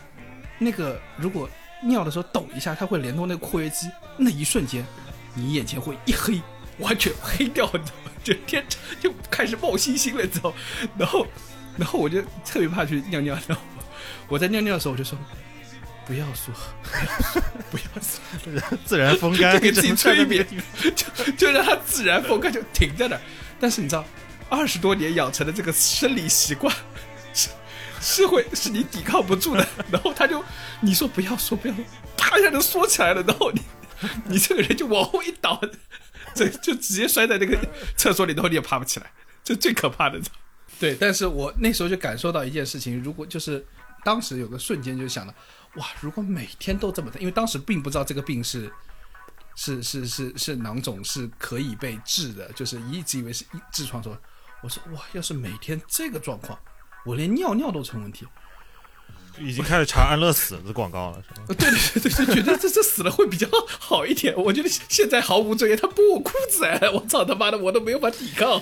[0.59, 1.49] 那个如果
[1.83, 4.85] 尿的时候抖一下，它会联动那个括约肌，那一瞬间
[5.33, 6.41] 你眼前会一黑，
[6.79, 8.11] 完全黑掉，你知道吗？
[8.23, 8.65] 就天
[8.99, 10.55] 就开始冒星星了，你知道吗？
[10.97, 11.27] 然后
[11.77, 13.83] 然后我就特别怕去尿尿，知道吗
[14.27, 15.17] 我在尿尿的时候我就说。
[16.05, 16.53] 不要说，
[17.69, 20.47] 不要说，自然风干， 就给自己催眠
[20.95, 23.21] 就就让它自然风干，就停在那儿。
[23.59, 24.05] 但是你知道，
[24.47, 26.73] 二十多年养成的这个生理习惯，
[27.99, 29.67] 是会是你抵抗不住的。
[29.91, 30.43] 然后他就
[30.81, 31.73] 你说不要说不要，
[32.17, 33.61] 啪一下就缩起来了，然后你
[34.25, 35.59] 你这个人就往后一倒，
[36.33, 37.57] 这就直接摔在那个
[37.95, 39.11] 厕所里，然后你也爬不起来，
[39.43, 40.19] 这最可怕的。
[40.79, 43.65] 对，但是我那时候就感受到一件事情，如果就是
[44.03, 45.33] 当时有个瞬间就想了，
[45.75, 48.71] 哇，如果每天都这么疼，因为当时并不知道这个病是
[49.55, 54.15] 是是是是囊肿是可以被治的，就是一直以为是痔疮说，
[54.61, 56.59] 我说哇，要是每天这个状况，
[57.07, 58.25] 我连尿尿都成问题。
[59.39, 61.45] 已经开始查安乐死的广告了，是吗？
[61.49, 63.47] 呃 对对对对，就觉得这这死了会比较
[63.79, 64.33] 好一点。
[64.35, 68.59] 我觉得现在毫无尊严，他剥我裤子哎，我操他妈的，我都没有法抵抗。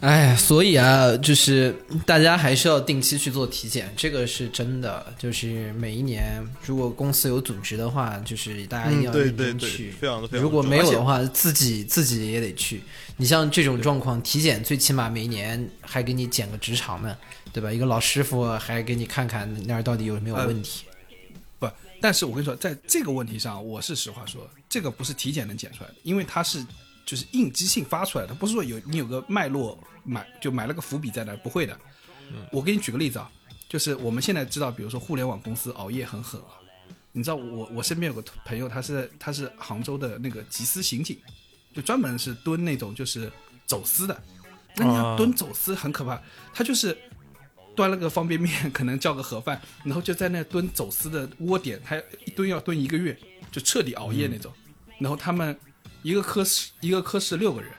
[0.00, 5.06] 哎，所以啊，就是大家还是要定期去做体检，这个是真的。
[5.16, 9.90] 就是每一年，如果公司有组织的话，就是大家一定嗯，要认对对对，真去。
[9.92, 12.82] 非常的非常如果没有的话，自己自己也得去。
[13.16, 17.16] 你像这种状况，体检最起码每年还给你检个直肠呢，
[17.54, 17.72] 对吧？
[17.72, 20.84] 一个老师傅还给你看看那儿到底有没有问题。
[21.60, 26.66] 不，但是我跟你说，在这个问题上，我是实话说，这个不是体检能检出来的，因为它是
[27.06, 31.78] 就是应激性发出来的，不是说有你有个脉络埋就埋了个伏笔在那儿，不会的。
[32.50, 33.30] 我给你举个例子啊，
[33.68, 36.58] 就是我们现在知道，比如说互联网公司熬夜很狠啊，
[37.12, 41.16] 你知道我我身边有个朋友，他是他是杭州的那个缉私刑警，
[41.72, 43.30] 就专门是蹲那种就是
[43.64, 44.20] 走私的。
[44.76, 46.20] 那你要蹲走私很可怕，
[46.52, 46.98] 他就是
[47.74, 53.16] 端了个方便面，可能叫个盒饭，然后就在那蹲走私的窝点，他一蹲要蹲一个月，
[53.50, 54.52] 就彻底熬夜那种。
[54.98, 55.56] 然后他们
[56.02, 57.70] 一个科室一个科室六个人，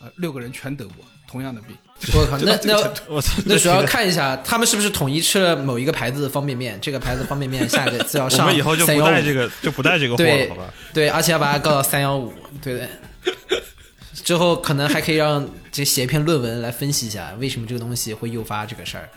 [0.00, 0.96] 啊、六个人全得过
[1.28, 1.76] 同样的病。
[2.14, 2.76] 我靠，那那
[3.08, 10.72] 我操，那 主要看一下他们是不是统一吃了某一个牌子的方便面，这个牌子方便面下个字要我上们以后就不315带这个就不带这个货了，好吧？
[10.94, 12.88] 对，而且要把它告到三幺五，对不对？
[14.28, 19.08] 之后可能还可以让这写一篇论文来分析一下为什么这个东西会诱发这个事儿。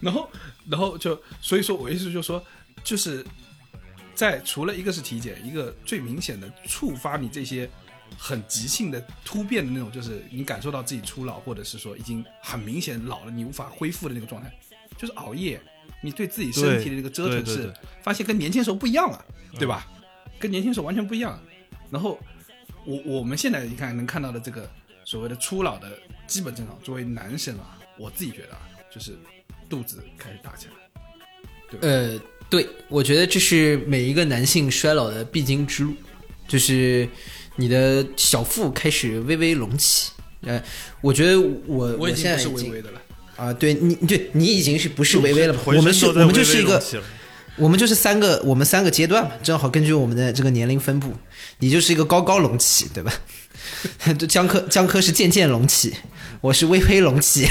[0.00, 0.28] 然后，
[0.68, 2.44] 然后就所以说我意思就是说，
[2.84, 3.24] 就是
[4.14, 7.66] 在除了一个是体检，一个最明显的触发你这些
[8.18, 14.52] 很急性的突变的那种，就是你感受到自己初老，或者是说已经很明显老了，你无法恢复的那个状态，
[14.98, 15.58] 就是熬夜，
[16.02, 19.24] 你对自己身体的这个折腾是发现跟年轻时候不一样了，
[19.58, 19.86] 对吧？
[20.38, 21.40] 跟年轻时候完全不一样。
[21.90, 22.18] 然后
[22.84, 24.68] 我我们现在你看能看到的这个
[25.04, 25.88] 所谓的初老的
[26.26, 28.60] 基本症状，作为男生啊，我自己觉得啊，
[28.92, 29.16] 就是
[29.68, 30.72] 肚子开始大起来。
[31.80, 35.94] 呃，对，我觉得这是每一个男性衰老的必经之路，
[36.46, 37.08] 就是
[37.56, 40.12] 你的小腹开始微微隆起。
[40.42, 40.62] 呃，
[41.00, 43.00] 我觉得我我已现经不是在已经微微的了。
[43.36, 45.60] 啊，对你对你已经是不是微微了嘛？
[45.66, 46.82] 我们是我们就是一个
[47.56, 51.14] 我们就是三个，我们三个阶段嘛，正好根据我们的这个年龄分布，
[51.62, 53.12] 你就是一个高高隆起，对吧？
[54.18, 55.94] 就江科江科是渐渐隆起，
[56.40, 57.48] 我是微微隆起。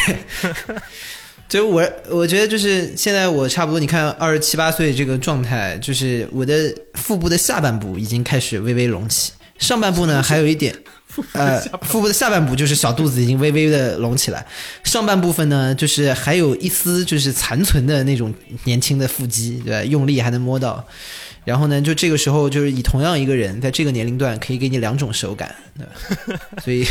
[1.47, 10.75] 就我我觉得就是现在我差不多，你看二十七八岁这个状态，就是我的腹部的下半部已经开始微微隆起，上半部呢 还有一点。
[11.33, 14.45] 呃，腹部的下半部就是小肚子已经微微的隆起来，
[14.83, 18.33] 上半部分呢，就是还有一丝就是残存的那种
[18.65, 19.83] 年轻的腹肌，对吧？
[19.83, 20.85] 用力还能摸到。
[21.43, 25.55] 然后呢，就这个时候，就是以同样一个人在这个年龄段可以给你两种手感？
[26.63, 26.85] 所以，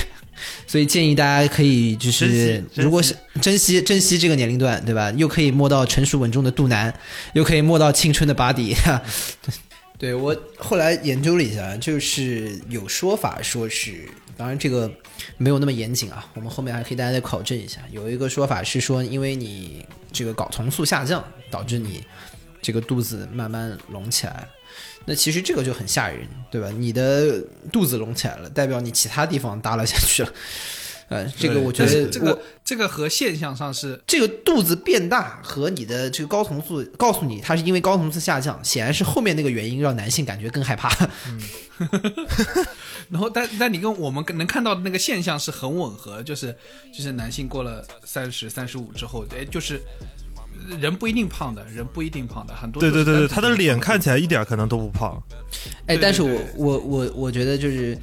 [0.66, 5.10] 所以建议大家可以就是如果是珍惜珍惜这个年龄段，对吧？
[5.12, 6.92] 又可以摸到成熟稳重的肚腩，
[7.34, 8.74] 又可以摸到青春的 body。
[9.96, 14.90] 对我后来研究了一下，就是有说法说是，当然这个
[15.36, 17.80] 没有那么严谨啊，我们后面还可以大家再考证一下。
[17.92, 22.02] 有一个说法是说，因为你这个睾酮素下降，导致你
[22.60, 24.48] 这个肚子慢慢隆起来了。
[25.06, 26.68] 那其实这个就很吓人，对吧？
[26.70, 27.40] 你的
[27.72, 30.32] 肚子隆起来了，代表你其他地方耷拉下去了。
[31.08, 40.88] 呃，这个我觉得这个这个和现象上是这个肚子变大和你的这个睾酮素告诉你它是因为睾酮素下降，显然是后面那个原因让男性感觉更害怕。
[43.10, 46.56] 然后但但你跟我们能看到的那个现象是很吻合，就是
[46.94, 49.80] 就是男性过了三十三十五之后，哎，就是
[50.78, 55.20] 人不一定胖的，人不一定胖的，很多对对对对，他的脸看起来一点可能都不胖。
[55.86, 57.96] 哎，但是我我我我觉得就是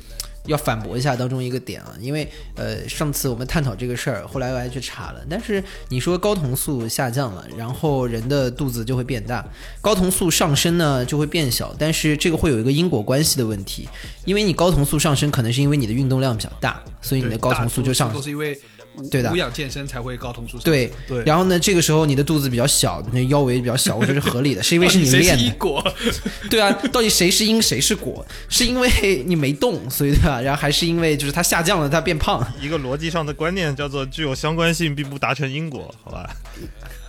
[0.46, 2.26] 要反驳一下当中一个点啊，因为
[2.56, 9.46] 呃上次我们探讨这个事儿，后来我还去查了，但是你说睾酮素下降了，然后人的肚子就会变大，
[9.82, 13.90] 睾酮素上升呢就会变小，但是这个会有一个因果关系的问题，
[14.24, 18.77] 因为你睾酮素上升可能是因为你的运动量比较大，所以你的睾酮素就上都是因为无
[19.12, 20.62] 对的无氧健身才会睾酮素上升。
[20.64, 25.44] 对对然后呢，这个时候你的肚子比较小，那腰围比较小，我觉得是合理的，是因为是你练的。
[25.44, 25.84] 是果？
[26.50, 28.26] 对啊，到底谁是因谁是果？
[28.50, 28.90] 是因为
[29.26, 30.42] 你没动，所以对吧？
[30.42, 32.46] 然后还是因为就是它下降了，它变胖？
[32.62, 36.30] 一个逻辑上的观念叫做具有相关性，并不达成因果，好吧？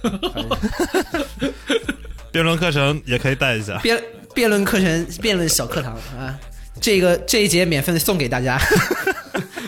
[2.31, 3.79] 辩论课程也可以带一下。
[3.79, 4.01] 辩
[4.35, 6.38] 辩论课程、辩论小课堂啊，
[6.81, 8.61] 这个这一节免费送给大家。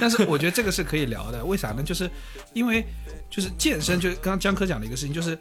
[0.01, 1.83] 但是我觉得这个是可以聊的，为啥呢？
[1.83, 2.11] 就是
[2.55, 2.85] 因为
[3.29, 5.39] 就是健身，就是刚刚江科讲的一个事情，就是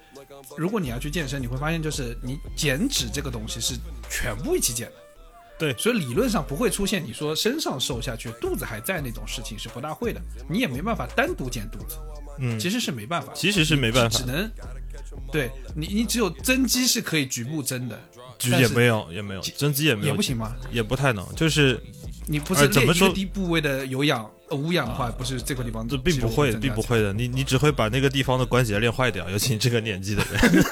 [0.58, 3.76] 如果你要去健身，你会发现就是你减脂这个东西是
[4.10, 4.94] 全部一起减的。
[5.58, 5.74] 对。
[5.78, 11.98] 所以理论上不会出现你说身上瘦下去，肚子还在那种事情是不大会的，你也没办法单独减肚子，
[12.40, 14.20] 嗯，其实是没办法，其实是没办法。
[14.20, 14.52] 只，能
[15.32, 18.00] 对你，你只有增肌是可以局部增的，
[18.40, 20.56] 但是也没有也没有，增肌也没有，也不行吗？
[20.72, 21.80] 也不太能，就是
[22.28, 27.02] 你不是练一个呃怎么说低部位的有氧呃无氧的话，不是这个地方这并不会，并不会。
[27.02, 27.14] 的。
[27.14, 30.66] 你 你只会把那个地方的关节练坏掉，尤其你这个年纪的人。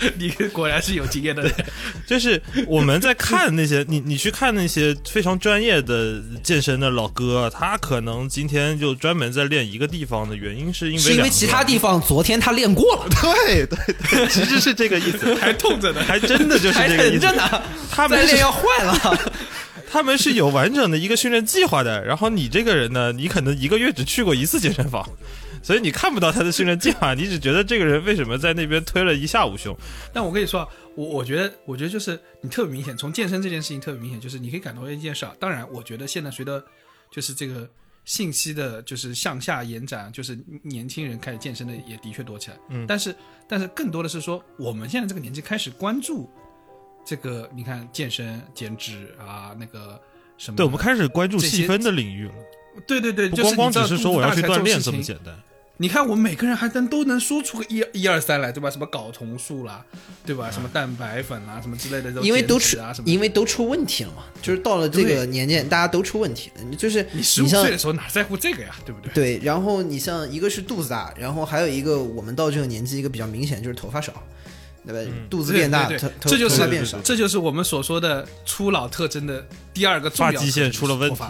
[0.16, 1.52] 你果然是有经验的人。
[2.06, 13.78] 就是我们在看那些你你去看那些非常专业的健身的老哥，他可能今天就专门在练一个地方的原因，是因为是因为其他地方昨天他练过了，对对
[14.10, 17.42] 对，其实是这个意思，还痛着呢，还真的就是还这个意思疼着。
[17.42, 19.32] 呢，他们练要坏了。
[19.90, 25.08] 他们是有完整的一个训练计划的，然后你这个人呢，你可能一个月只去过一次健身房，
[25.62, 29.76] 所以你看不到他的训练计划，你只觉得这个人为什么在那边推了一下午胸。
[30.12, 35.34] 但我跟你说，我我觉得，我觉得就是你特别明显，从健身这件事情特别明显，就是你可以感到一件事啊。
[35.40, 36.62] 当然，我觉得现在随着
[37.10, 37.68] 就是这个
[38.04, 42.56] 信息的，就是向下延展，就是年轻人开始健身的也的确多起来。
[42.70, 43.14] 嗯但是
[43.48, 46.30] 但是更多的是说，我们现在这个年纪开始关注
[47.04, 50.00] 这个，你看健身、减脂啊，那个
[50.36, 52.34] 什么，对，我们开始关注细分的领域了，
[52.86, 55.34] 对对对，不就光光只是说我要去锻炼这么简单。
[55.80, 58.68] 你看，我们每个人还能都能说出个一一二三来，对吧？
[58.68, 59.86] 什么睾酮素啦，
[60.26, 60.50] 对吧？
[60.50, 63.08] 什么蛋白粉啦，什么之类的，因为都出啊什么。
[63.08, 66.76] 因为都出问题了嘛，就是到了这个年纪，大家都出问题了。
[66.76, 69.12] 就是你十五像岁的时候哪在乎这个呀，对不对？
[69.14, 74.20] 对，然后你像一个是肚子大，然后还有一个我们到这个年纪一个比较明显就是头发少，
[74.88, 75.12] 对吧？
[75.28, 76.98] 肚子变大，对对头头这就是头发变少。
[77.00, 81.22] 这就是我们所说的初老特征的第二个重要特征发际线出了问题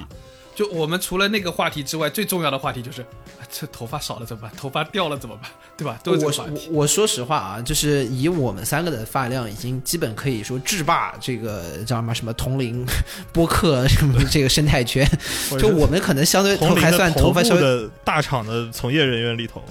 [0.55, 4.51] 就我们除了那个话题之外，最重要的话题就是，啊这头发少了怎么办？
[4.57, 5.49] 头发掉了怎么办？
[5.77, 5.97] 对吧？
[6.03, 6.61] 都我我。
[6.81, 12.85] 我说实话啊，就是以我们三个的发量，已经基本可以说制霸这个叫什么什么同龄
[13.33, 15.09] 播客什么这个生态圈。
[15.61, 19.63] 就我们可能相对还算头发稍微的大厂的从业人员里头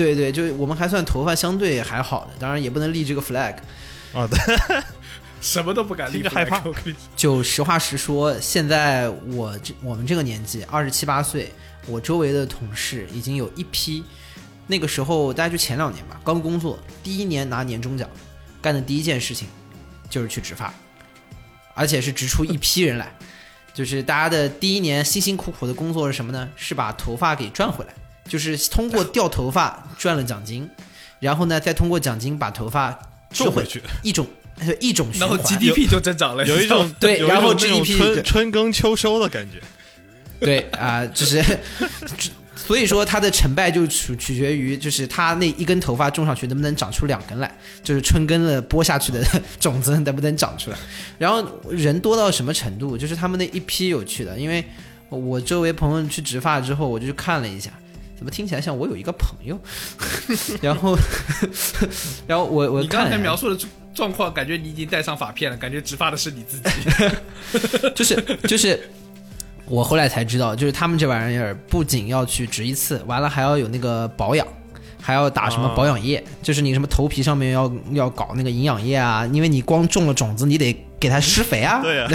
[0.00, 3.54] 对对，就我们还算头发相对还好的，当然也不能立这个 flag。
[4.14, 4.38] 啊，对，
[5.42, 6.62] 什么都不敢立害怕。
[7.14, 11.52] 就实话实说，现在我这我们这个年纪，二十七八岁，
[11.86, 14.02] 我周围的同事已经有一批，
[14.66, 18.08] 那个时候大概就前两年吧，刚工作，第一年拿年终奖，
[18.62, 19.46] 干的第一件事情
[20.08, 20.72] 就是去植发，
[21.74, 23.14] 而且是植出一批人来，
[23.74, 26.48] 就是大家的第一年辛辛苦苦的工作是什么呢？
[26.56, 27.92] 是把头发给赚回来，
[28.30, 30.70] 就是通过掉头发赚了奖金，
[31.18, 32.96] 然后呢再通过奖金把头发
[33.32, 34.24] 种回去，一种
[34.78, 35.44] 一种循然后环。
[35.44, 39.60] GDP 就增长了，有一种对然后 GDP 春春耕秋收的感觉。
[40.38, 41.44] 对啊、就是，
[42.56, 49.22] 所以说它的成败就取取决于，就是它那一根头发种上去能不能长出两根来，就是春耕了播下去的
[49.58, 50.78] 种子能不能长出来。
[51.18, 54.64] 然后人多到什么程度，就是他们那一批有趣的，因为
[55.10, 57.70] 我周围朋友去植发之后，我就去看了一下。
[58.20, 59.58] 怎么听起来像我有一个朋友？
[60.60, 60.94] 然后，
[62.28, 63.58] 然后我我你刚才描述的
[63.94, 66.68] 状况，感觉你已经戴上发片了，感觉植发的是你自己。
[67.96, 68.78] 就是就是，
[69.64, 74.46] 我后来才知道，就是他们这玩意儿不仅要去植一次，完了还要有那个保养，
[75.00, 82.06] 还要打什么保养液，就是你什么头皮上面要要搞那个营养液啊，因为你光种了种子，你得给它施肥啊，对呀、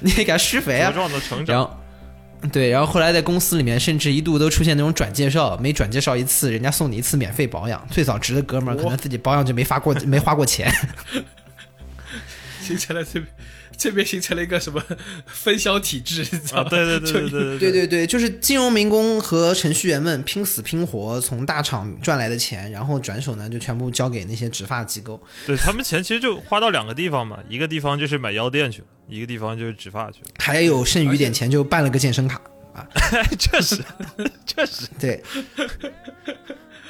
[0.00, 1.56] 你得给它施肥啊茁，壮的成长。
[1.56, 1.79] 然后。
[2.52, 7.86] 对，然后后来在公司里面，甚至一度都出现那种转介绍，每转介绍一次，人家送你一次免费保养。
[7.90, 10.72] 最早值的哥们儿可能自己保养就没发过，没花过钱。
[12.64, 13.26] 听起来这边
[13.80, 14.78] 这边形成了一个什么
[15.24, 16.68] 分销体制，你知道啊，吗？
[16.68, 25.18] 对对对对对对对对对，就是金融民工和程序员们拼死拼活从大厂赚来的钱，然后转手呢就全部交给那些植发机构。
[25.46, 30.28] 对，他们钱其实就花到两个地方嘛，一个地方就是买药店去了，一个地方就是植发去了。
[30.36, 32.38] 还有剩余点钱就办了个健身卡
[32.74, 32.86] 啊。
[33.38, 33.82] 确实，
[34.44, 35.22] 确实，对，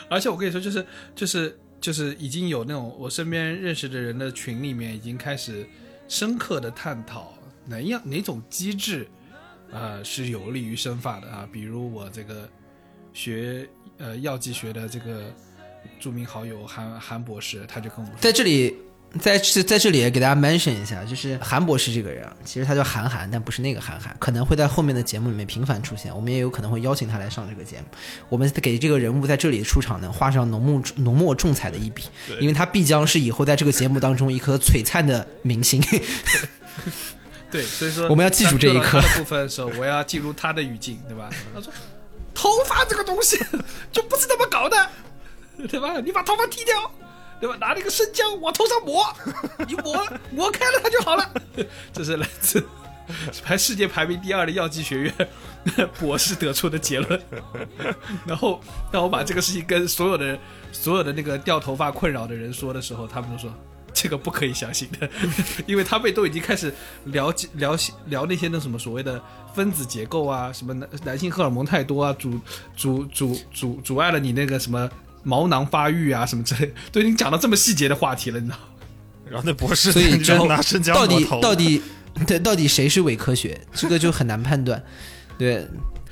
[0.08, 5.64] 而且我跟你说，就是就是就是已经有那种我身边认识的人的群里面，已经开始
[6.10, 7.32] 深刻的探讨
[7.64, 9.08] 哪样哪种机制，
[9.70, 11.48] 呃，是有利于生发的啊。
[11.52, 12.48] 比如我这个
[13.12, 13.64] 学
[13.98, 15.32] 呃药剂学的这个
[16.00, 18.76] 著名好友韩韩博士，他就跟我，在这里。
[19.18, 27.86] 在这在这里也给大家 mention 一下，就是韩博士这个人啊，其实他叫韩寒，但不是那个韩寒，可能会在后面的节目里面频繁出现，我们也有可能会邀请他来上这个节目。
[28.28, 32.04] 我们给这个人物在这里出场呢，画上浓墨浓墨重彩的一笔，
[32.38, 35.82] 因为他必将是以后在这个节目当中一颗璀璨的明星。
[37.50, 41.28] 对，所以说我们要记住这一刻部分的时候，我要进入他的语境，对吧？
[41.52, 41.72] 他说，
[42.32, 43.36] 头发这个东西
[43.90, 44.88] 就不是这么搞的，
[45.68, 46.00] 对吧？
[46.00, 46.92] 你把头发剃掉，
[47.40, 47.56] 对吧？
[47.58, 49.04] 拿那个生姜往头上抹，
[49.66, 51.32] 你抹抹开了它就好了。
[51.92, 52.62] 这是来自
[53.42, 55.14] 排世界排名第二的药剂学院
[55.98, 57.20] 博士得出的结论。
[58.26, 58.60] 然后，
[58.92, 60.38] 当我把这个事情跟所有的
[60.70, 63.52] 所有的那个掉头发困扰的人说的时候，他们都说。
[63.92, 65.10] 这个不可以相信的，
[65.66, 66.72] 因为他们都已经开始
[67.06, 67.76] 聊聊
[68.06, 69.20] 聊那些那什么所谓的
[69.52, 72.40] 分子结构啊，什么男男性荷尔蒙太多啊，阻
[72.76, 74.88] 阻阻阻阻碍了你那个什么
[75.22, 78.58] 毛囊发育啊，什么之类，都已经讲到这么细节的话题了，你知道？
[79.30, 81.82] 然后那博士所以 就就拿生姜到底到底
[82.26, 84.82] 对到底谁是伪科学， 这个就很难判断。
[85.38, 85.66] 对，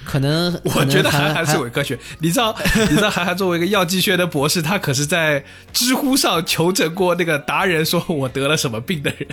[0.04, 1.98] 可能 我觉得韩寒是伪科学。
[2.20, 2.56] 你知道，
[2.88, 9.28] 你知道韩寒作为一个药剂学的博士，他可是在知乎上求诊过那个达人说我得了什么病的人，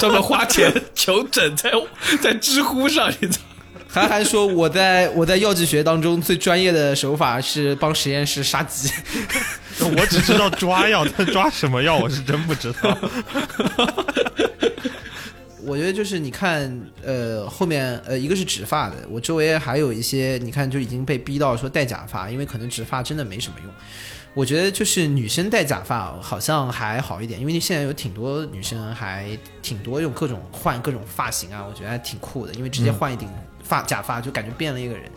[0.00, 1.70] 专门花钱求诊在
[2.22, 3.44] 在知乎上，你知道。
[3.94, 8.90] 韩寒说我在我在药剂学当中最专业的手法是帮实验室杀鸡。
[9.96, 12.98] 我只知道抓药，但抓什么药我是真不知道。
[15.64, 23.72] 我觉得就是你看，呃，后面呃，一个是植发的，我周围还有一些，你看就已经被逼到说戴假发，因为可能植发真的没什么用。
[24.34, 33.28] 我觉得就是女生戴假发好像还好一点，因为现在有挺多女生还挺多用各种换各种发型啊，我觉得还挺酷的，因为直接换一顶
[33.64, 35.10] 发假发就感觉变了一个人。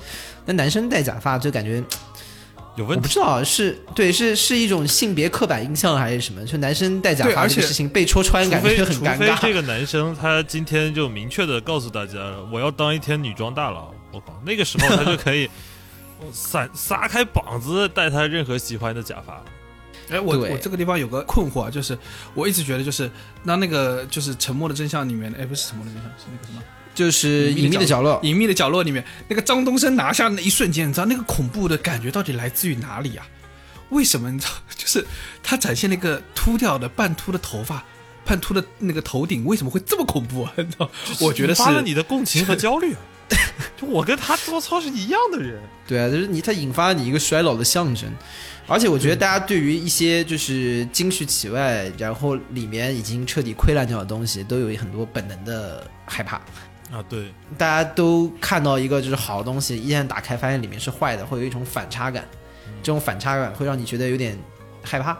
[0.45, 1.83] 那男生戴假发就感觉
[2.77, 9.35] 有问题，我不知道是对是是一种性别刻板印象还是什么，就男生戴假对而且发这个事情被戳穿，感觉很尴尬。
[9.35, 12.19] 非这个男生他今天就明确的告诉大家，
[12.51, 15.49] 我要当一天女装大佬，我靠，那个时候他就可以
[16.31, 19.43] 撒撒开膀子戴他任何喜欢的假发。
[20.09, 21.97] 哎，我我这个地方有个困惑啊，就是
[22.33, 23.09] 我一直觉得就是
[23.43, 26.61] 那那个就是《沉默的真相》里面的，哎，不是《沉默的真相》，是那个什么
[26.97, 33.27] 就是隐秘的角落，隐秘的角落里面，那个张东升拿下那一瞬间，你知道那个恐怖的感觉到底来自于哪里啊？
[33.89, 34.51] 为什么你知道？
[34.75, 35.05] 就是
[35.43, 37.85] 他展现那个秃掉的半秃的头发，
[38.25, 40.51] 半秃的那个头顶，为什么会这么恐怖啊？
[40.57, 40.89] 你知道？
[41.21, 42.99] 我觉得是引发了你的共情和焦虑啊。
[43.79, 48.11] 就我跟他做操是一样的人，对啊，就是你，他引发了你一个衰老的象征。
[48.69, 56.41] 而且我觉得大家对于一些就是金絮其外，然后里面已经彻底溃烂掉的东西，都有很多本能的害怕。
[56.91, 62.23] 啊，对，大家都看到一个就是好东西，一旦打开发现里面是坏的，会有一种反差感。
[62.81, 64.37] 这种反差感会让你觉得有点
[64.81, 65.17] 害怕。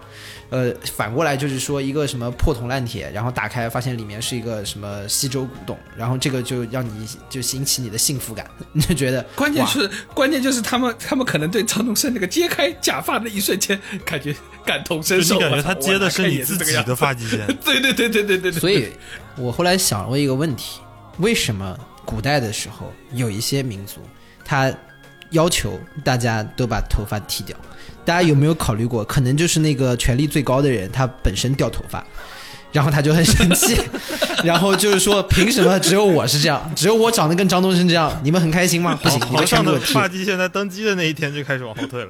[0.49, 14.33] 呃，反过来就是说一个什么破铜烂铁，然后打开发现里面是一个什么西周古董，然后这个就让你就引起你的幸福感， 你就觉得关键是关键就是他们他们可能对张东升那个揭开假发的一瞬间，感觉
[14.65, 15.37] 感同身受。
[15.37, 16.81] 感觉他接的是你自己。
[16.83, 18.51] 的发际线， 对对对对对对对。
[18.53, 18.87] 所以，
[19.35, 20.79] 我后来想过一个问题：
[21.17, 24.01] 为什么古代的时候有一些民族，
[24.45, 24.71] 他
[25.31, 27.57] 要求大家都把头发剃掉？
[28.05, 32.05] 大家有没有考虑过，可能就是那个权力最高的人，他本身掉头发，
[32.71, 33.77] 然后他就很生气，
[34.45, 38.09] 然后就是说，凭什么只有我是这样，只有我长得跟张东升这样？
[38.23, 38.97] 你们很开心吗？
[39.03, 39.93] 不行，你皇们全上的给我剃。
[39.93, 42.09] 发际线在登基的那一天就开始往后退了。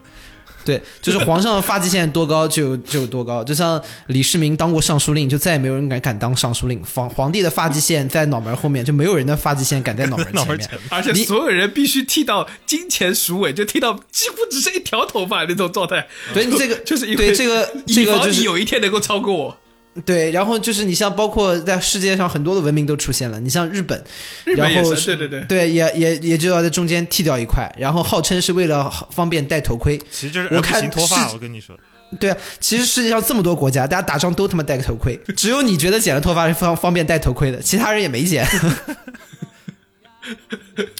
[0.68, 6.84] 对，就是皇上的发际线多高就就有多高，就像李世民当过尚书令，就再也没有人敢敢当尚书令。
[6.93, 10.70] 皇皇帝的发际线在脑门后面，就没有人的发际线敢在脑门 前面。
[10.89, 16.05] 而且所有人必须剃到金钱鼠尾，就剃到几乎只剩一条头发那种状态。
[16.36, 19.57] 就对这个 就是因为对这个这个就是有一天能够超过我。
[20.05, 23.97] 对，然后就是你像包括在世界上很多的文明都出现了，你像日本，
[24.45, 25.41] 日本，然后是对对对。
[25.47, 29.97] 对，也也也就要在中间剃掉一块，然后号称是为了方便戴头盔。
[30.11, 31.77] 其实这是我看型脱发，是我跟你说，
[32.19, 38.47] 对啊，其实世界上这么多国家，大家打仗都他妈戴个头盔， 只有你觉得剪了头发是方方便戴头盔的，其他人也没剪。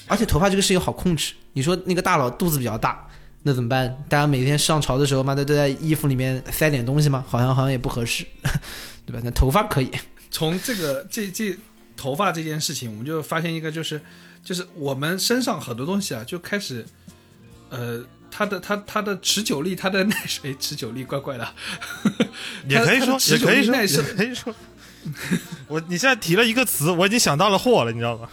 [0.08, 3.06] 而且头发这个事情好控制，你说那个大佬肚子比较大，
[3.48, 4.04] 那怎么办？
[4.10, 7.24] 大家每天上朝的时候，妈的都在衣服里面塞点东西吗？
[7.26, 8.26] 好像好像也不合适，
[9.08, 9.22] 对吧？
[9.24, 9.90] 那头发可以，
[10.30, 11.58] 从这个这这
[11.96, 14.02] 头发这件事情，我们就发现一个，就是
[14.44, 16.86] 就是我们身上很多东西啊，就开始，
[17.70, 21.48] 呃，它的它它的持久力，它的耐 水持久力怪怪的，
[22.68, 24.54] 也可以说，也可以说，耐受，可以说。
[25.70, 28.30] 我你现在提了一个词，我已经想到了货了，你知道吗？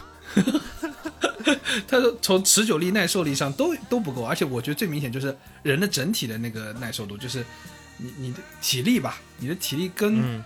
[1.86, 7.45] 它的从持久力、耐受力上都都不够，而且我觉得最明显就是人的整体的那个耐受度，就是
[7.99, 10.45] 你你的体力吧，你的体力跟嗯，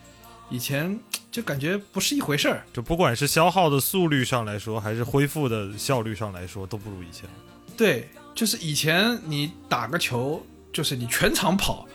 [0.50, 0.98] 以前
[1.30, 2.64] 就感觉不是一回事儿。
[2.72, 7.28] 就不管是消耗的速率上来说，还是恢复的效率上来说，都不如以前。
[7.76, 11.86] 对，就是以前你打个球，就是你全场跑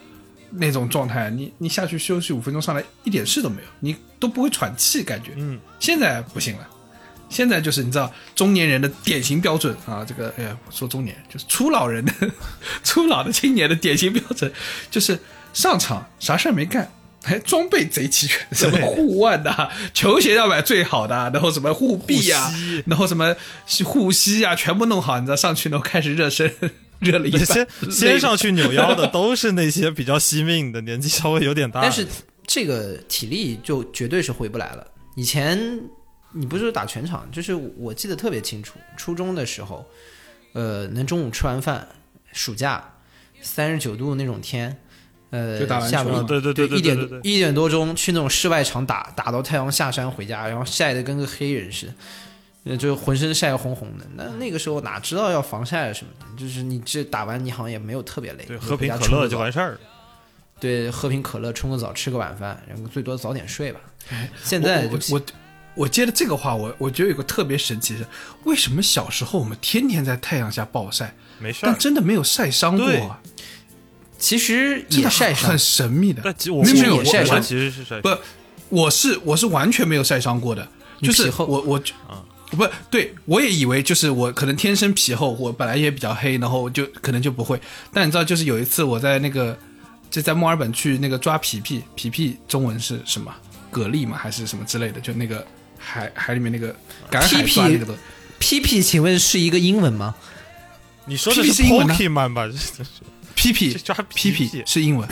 [0.50, 5.34] 那种状态，你你下去休息五分钟上来一点事都没有，你都不会喘气，感觉。
[5.36, 6.70] 嗯，现在不行了，
[7.34, 12.14] 现在就是你知道中年人的典型标准啊，这个哎呀，说中年就是初老人的
[12.84, 14.50] 初老的青年的典型标准，
[14.92, 15.20] 就是
[15.54, 16.90] 上场啥事儿没干。
[17.26, 23.34] 还装备贼齐全，什么护腕的、球鞋要买最好的，然后什么护臂呀、护膝然后什么
[23.86, 26.54] 护膝啊，全部弄好，你知道上去然后开始热身，
[27.00, 31.80] 热了一半，先先上去扭腰的 都是那些比较惜命的，年纪稍微有点大。
[31.82, 32.06] 但是
[32.46, 34.86] 这个体力就绝对是回不来了。
[35.16, 35.58] 以前
[36.34, 39.86] 你不是打全场，就是我记得特别清楚，初中的时候，
[40.54, 41.88] 呃，能中午吃完饭，
[42.32, 42.84] 暑假
[43.42, 44.78] 三十九度那种天，
[45.30, 51.94] 呃，下午嘛对对对对一点一点多钟去那种室外场打，打到太阳下山回家，然后晒得跟个黑人似的。
[52.66, 59.80] 呃，就浑身晒红红的，那那个时候哪知道要防晒什么的，就是你这打完你好像也没有特别累，对，喝瓶可乐就完事儿了。
[60.62, 63.82] 对，喝瓶可乐，冲个澡，吃个晚饭，然后最多早点睡吧。
[64.42, 65.22] 现在就我我
[65.76, 68.06] 我我接着这个话，我我觉得有个特别神奇的是，
[68.44, 71.78] 为什么小时候我们天天在太阳下暴晒，没事儿但。
[71.78, 73.20] 真的没有晒伤过啊？
[74.18, 76.22] 其实也晒伤很，神秘的。
[76.24, 78.10] 但其实我没有没有我也晒伤其实是晒不，
[78.70, 80.68] 我是我是完全没有晒伤过的，
[81.02, 87.60] 就是我我啊不对，我也以为就是我可能天生皮厚，我本来也比较黑，然后就可能就不会。
[87.92, 89.58] 但你知道，就是有一次我在那个
[90.12, 93.34] 就在墨尔本去那个抓皮皮，皮皮中文是什么？
[93.72, 95.02] 蛤蜊嘛，还是什么之类的？
[95.02, 95.44] 就那个
[95.84, 96.76] 海海里面那个
[97.10, 98.02] 赶海抓那个东西。
[98.40, 100.16] 屁屁，请问是一个英文吗？
[101.06, 102.48] 你说的是 Pokemon 吧？
[102.48, 102.90] 这这
[103.36, 105.08] 皮皮这抓皮皮皮是英文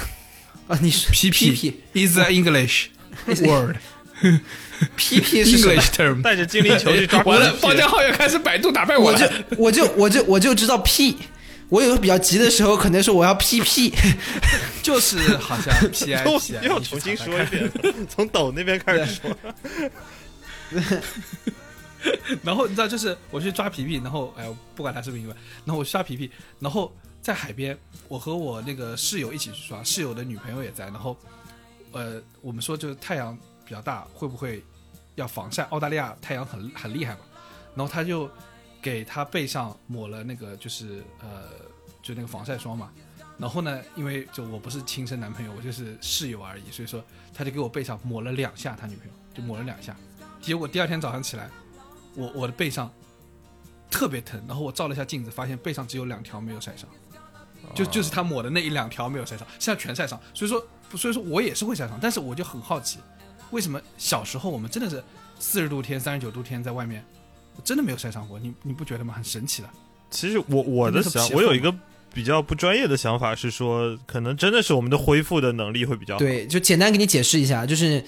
[0.68, 2.88] 啊， 你是皮屁皮屁 is an English
[3.46, 3.76] word。
[4.96, 6.22] P P 是 English term。
[6.22, 9.56] 带着精灵球去抓 完了，方家浩又开始百度打败我我了就。
[9.58, 11.18] 我就我就我就知道 P。
[11.70, 13.94] 我有时候比较急的时候，可能说我要 P P，，
[14.84, 17.72] 就是好像 P I 又 P 又要重新说一遍，
[18.10, 19.38] 从抖那边开始说。
[22.44, 26.92] 然后你知道，就是我去抓皮皮，然后哎，不管他是不是英文，然后我去抓皮皮，然后
[27.22, 31.16] 在海边，我和我那个室友一起去抓，室友的女朋友也在，然后
[31.92, 34.64] 呃，我们说就是太阳比较大，会不会
[35.16, 35.64] 要防晒？
[35.66, 37.20] 澳大利亚太阳很很厉害嘛，
[37.76, 38.30] 然后他就
[38.82, 41.50] 给他背上抹了那个就是呃，
[42.02, 42.92] 就那个防晒霜嘛。
[43.38, 47.04] 然后呢，因为就我不是亲生男朋友，我就是室友而已，所以说
[47.34, 49.96] 他就给我背上抹了两下，他女朋友就抹了两下。
[50.42, 51.50] 结果第二天早上起来，
[52.16, 52.92] 我我的背上
[53.90, 56.90] 特别疼，然后我照了一下镜子，发现背上只有两条没有晒伤，
[57.76, 60.20] 就就是他抹的那一两条没有晒伤，现在全晒伤。
[60.34, 60.66] 所以说，
[60.98, 63.00] 所以说我也是会晒伤，但是我就很好奇，
[63.52, 65.04] 为什么小时候我们真的是
[65.40, 67.06] 四十度天、三十九度天在外面，
[67.64, 68.40] 真的没有晒伤过？
[68.40, 69.14] 你你不觉得吗？
[69.14, 69.70] 很神奇的。
[70.10, 71.74] 其实我我的想，我有一个
[72.14, 76.20] 比较不专业的想法是说，可能真的是我们的恢复的能力会比较好。
[76.20, 78.04] 对，就简单给你解释一下，就是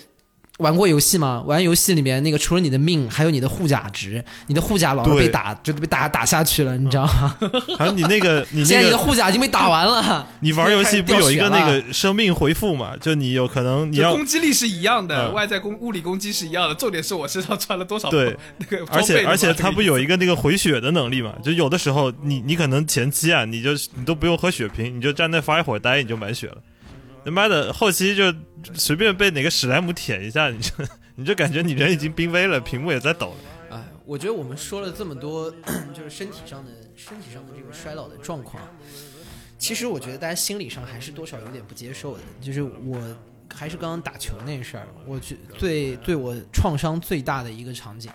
[0.64, 1.43] 玩过游戏吗？
[1.45, 7.38] 玩游戏里面那个除了你的命，还有你的护甲值，你的护甲老是被打，就被打打下去了，你知道吗？
[7.78, 12.95] 还有你那个你 现在你的那个护甲已经被打完了， 你玩游戏不有一个那个生命回复嘛？
[13.01, 21.34] 就你有可能你就要攻击力是一样的，嗯外在攻物理攻击是一样的，重点是我身上穿了多少对 那个而且而且它不有一个那个回血的能力嘛？
[21.43, 26.57] 就有的时候你你可能前期啊，你就你都不用喝血瓶，你就站那发一会儿呆，你就满血了。
[27.26, 28.34] 他妈的，后期就
[28.74, 30.71] 随便被哪个史莱姆舔一下，你就
[31.15, 33.78] 你就感觉你人已经濒危了，屏幕也在抖了。
[33.78, 35.49] 哎，我觉得我们说了这么多，
[35.93, 38.61] 就是身体上的身体上的这个衰老的状况，
[39.57, 42.24] 其实我觉得大家心理上还是多少有点不接受的。
[42.41, 43.01] 就是我
[43.53, 48.11] 还是刚刚打球那事儿，我觉最对我创伤最大的一个场景，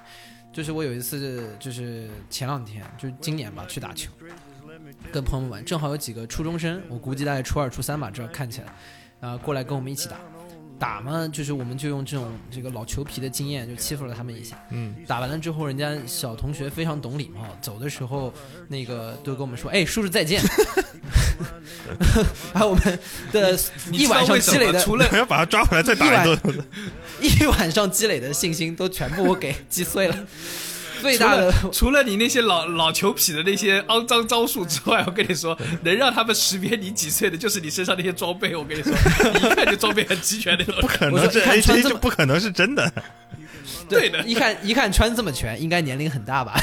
[0.53, 4.11] 就是我有一次就是前两天，就是今年吧，去打球，
[5.13, 8.75] 跟朋友们玩，正好有几个初中生，我估计大概初二、初三吧，这看起来，
[9.21, 10.17] 啊、过来跟我们一起打。
[10.79, 14.57] 打嘛，就是我们就用这种这个老球皮的经验，就欺负了他们一下。
[14.71, 18.33] 嗯，打完了之后，人家小同学非常懂礼貌，走的时候
[18.69, 20.41] 那个都跟我们说：“哎，叔叔再见。
[22.55, 22.99] ”把我们
[23.33, 23.59] 的
[23.91, 26.65] 一晚上积累的么除了 要把他抓回来再打一顿。
[27.21, 30.17] 一晚上积累的信心都全部我给 击碎了。
[31.01, 38.55] 最大的除了除了你那些老老球痞的那些肮脏招数之外，我跟你说， 能让他们识别你几岁的，就是你身上那些装备。
[38.55, 38.93] 我跟你说，
[39.35, 40.75] 你一看就装备很齐全那种。
[40.81, 42.93] 不可能这一看穿 AJ 就不可能是真的。
[43.89, 46.61] 对的一看一看穿这么全，应该年龄很大吧？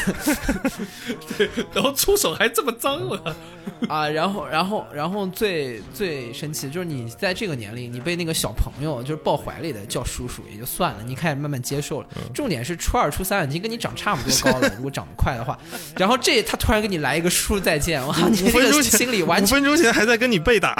[1.37, 3.35] 对然后出手还这么脏了，
[3.89, 12.07] 啊，然后，然后，然后最最生气的就是你在这个年龄，你被那个小朋友就是抱怀里的叫叔叔也就算了，你开始慢慢接受了。
[12.33, 15.57] 重点是初二、初三已经跟你长差不多高了， 如果长得快的话，
[15.97, 20.75] 然后这他突然给你来一个叔叔再见，哇，你五分这个，心里完全五分钟前还在跟你被打，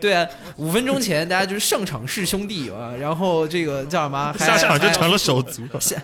[0.00, 0.26] 对啊，
[0.56, 5.62] 五分钟前大家就是上场是兄弟啊，然后这个叫什么，下场就成了手足。
[5.78, 6.02] 下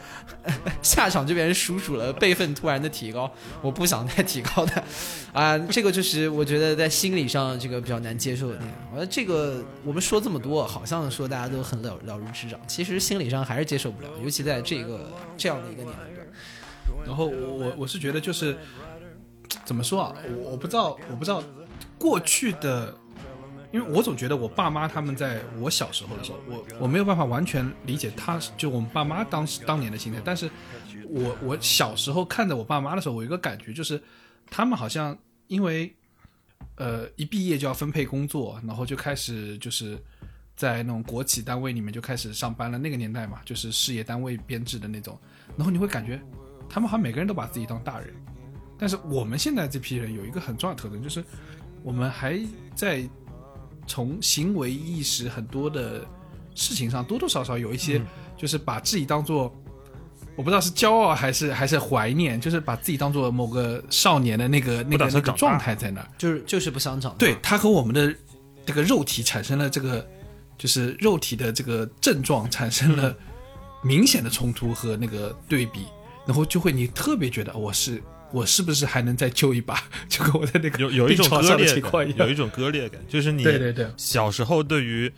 [0.82, 3.30] 下场就变成叔叔了，辈分突然的提高，
[3.62, 4.84] 我不想再提高的，
[5.32, 8.70] 啊，这个就是我觉得在心理上这个比较难接受的点。
[8.90, 16.26] 我觉得这个我们说这么多，好像说大家都很了了如指掌，其实心理上还是接受不了，尤其在这个这样的一个年龄段。
[17.06, 18.54] 然后我我我是觉得就是
[19.64, 20.14] 怎么说啊，
[20.44, 21.42] 我我不知道我不知道
[21.98, 22.94] 过去的
[23.74, 30.48] 因为我总觉得我爸妈他们在我小时候的时候，我我没有办法完全理解他就我们爸妈当时当年的心态，但是
[31.08, 34.00] 我我小时候看着我爸妈的时候，我有一个感觉就是
[34.48, 35.18] 他们好像
[35.48, 35.92] 因为
[36.76, 39.98] 呃一毕业就要分配工作，然后就开始就是
[40.54, 42.78] 在那种国企单位里面就开始上班了。
[42.78, 45.18] 那个年代嘛，就是事业单位编制的那种，
[45.56, 46.22] 然后你会感觉
[46.68, 48.14] 他们好像每个人都把自己当大人，
[48.78, 51.24] 但是我们现在这批人有一个很重要的特征，就是
[51.82, 52.40] 我们还
[52.76, 53.02] 在
[53.86, 56.04] 从行为意识很多的
[56.54, 58.00] 事情上多多少少有一些，
[58.36, 59.54] 就是把自己当做。
[60.36, 66.08] 我不知道是骄傲还是还是怀念，就是把自己当做某个少年的那个那个那个状态在那儿。
[66.18, 67.18] 就是就是不想长大。
[67.18, 68.12] 对，他和我们的
[68.66, 70.04] 这个肉体产生了这个，
[70.58, 73.14] 就是肉体的这个症状产生了
[73.80, 75.86] 明显的冲突和那个对比，
[76.26, 78.02] 然后就会你特别觉得我是
[78.34, 79.80] 我是不是还能再救一把？
[80.10, 81.68] 就跟我在那个有有一种割裂。
[82.16, 85.10] 有一种割裂感，就是你对对对小时候对于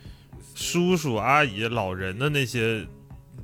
[0.53, 2.85] 叔叔阿姨、老人的那些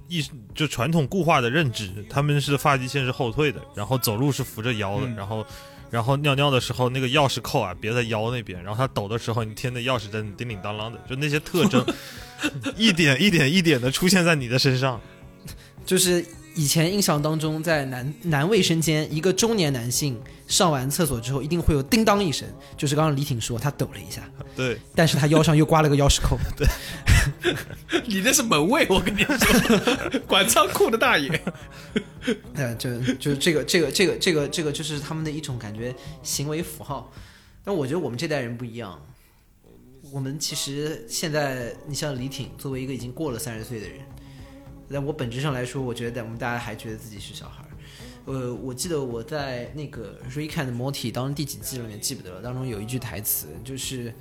[0.07, 5.45] 意就传统固化的认知，他们是发际线是后退的，然后走路是扶着腰的，嗯然后
[5.89, 11.84] 然后尿尿的时候那个钥匙扣啊别在腰那边，然后他抖的时候你听那钥匙针叮叮当啷的，就那些特征
[12.78, 15.01] 一点一点一点的出现在你的身上。
[15.86, 16.26] 就是
[16.56, 22.47] 以前印象当中，在男男卫生间，一个中年男性上完厕所之后，一定会有叮当一声，
[22.78, 26.38] 就是刚刚李挺说他抖了一下， 对，但是他腰上又挂了个钥匙扣。
[26.56, 26.68] 对
[28.06, 31.41] 你那是门卫，我跟你说，管仓库的大爷。
[32.54, 37.12] 呃， 就就这个这个这个这个这个就是他们的一种感觉行为符号。
[37.64, 39.01] 但我觉得我们这代人不一样，
[40.12, 43.99] 我们其实现在，你像李挺，作为一个已经过了三十岁的人，
[44.92, 47.70] 但我本质上来说，我觉得我们大家还觉得自己是小孩儿。
[48.26, 54.14] 呃，我记得我在那个《Rick and Morty》当中第几季里面记不得了，当中有一句台词，就是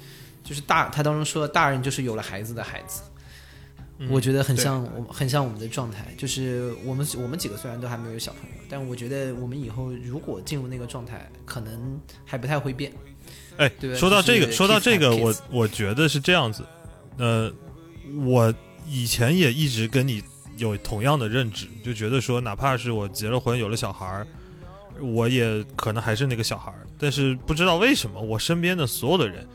[0.43, 3.03] 就是大他当中说大人就是有了孩子的孩子。
[4.11, 12.93] 我觉得很像我们很像我们的状态，就是我们我们几个虽然都还没有小朋友，但我觉得我们以后如果进入那个状态，可能还不太会变。
[13.59, 16.65] 哎对，说到这个，说到这个，我我觉得是这样子。
[17.19, 17.53] 呃，
[18.25, 18.53] 我
[18.89, 20.21] 以前也一直跟你
[20.63, 24.27] 有同样的认知，就觉得说，哪怕是我结了婚有了小孩儿，
[25.01, 26.87] 我也可能还是那个小孩儿。
[26.99, 29.47] 但是不知道为什么，我身边的所有的人，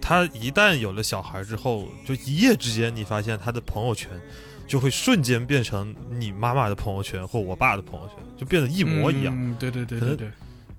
[0.00, 4.10] 他一旦有了小孩之后，就一夜之间，你发现他的朋友圈
[4.66, 9.34] 就会瞬间变成你妈妈的朋友圈或我爸的朋友圈，就变得一模一样。
[9.36, 10.30] 嗯，对对对对对。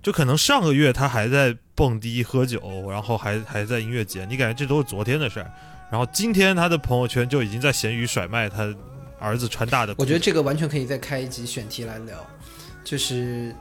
[0.01, 5.51] 就可能上个月他还在蹦迪喝酒，然后还还在音乐节，你感觉这都是昨天的事儿。
[5.91, 8.73] 然后今天他的朋友圈就已经在闲鱼甩卖他
[9.19, 9.93] 儿子穿大的。
[9.97, 12.17] 我觉得这个完全可以再开一集选题来聊，
[12.83, 13.53] 就是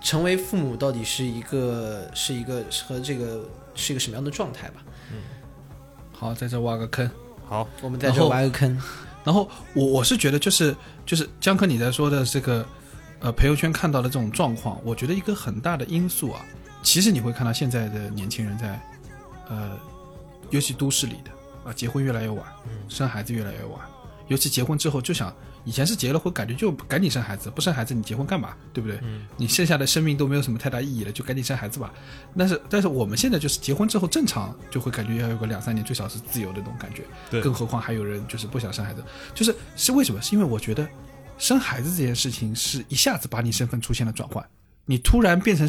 [0.00, 3.40] 成为父母到底是一个是一个和这个
[3.74, 4.82] 是一个什么样的状态吧。
[5.12, 5.18] 嗯
[6.12, 7.10] 好，在这挖个坑。
[7.46, 8.80] 好，我们在这挖个坑，
[9.22, 10.74] 然后我我是觉得就是
[11.04, 12.66] 就是江科你在说的这个
[13.20, 16.44] 呃朋友圈看到的这种状况，我觉得一个很大的因素啊，
[16.82, 18.80] 其实你会看到现在的年轻人在
[19.50, 19.78] 呃，
[20.48, 21.30] 尤其都市里的
[21.68, 22.46] 啊，结婚越来越晚，
[22.88, 23.80] 生孩子越来越晚，
[24.28, 25.34] 尤其结婚之后就想。
[25.66, 28.54] 以前是结了婚，感觉就赶紧生孩子，不生孩子你结婚干嘛？
[28.74, 29.00] 对不对？
[29.02, 31.90] 嗯你剩下的生命都没有什么太大意义了，就赶紧生孩子吧。
[32.36, 37.04] 但是，但是我们现在就是结婚之后，正常就会感觉要有个两三年，最少是自由的那种感觉。
[37.30, 39.02] 对更何况还有人就是不想生孩子，
[39.34, 40.20] 就是是为什么？
[40.20, 40.86] 是因为我觉得
[41.38, 44.46] 生孩子这件事情是一下子把你身份出现了转换，
[44.84, 45.66] 你突然变成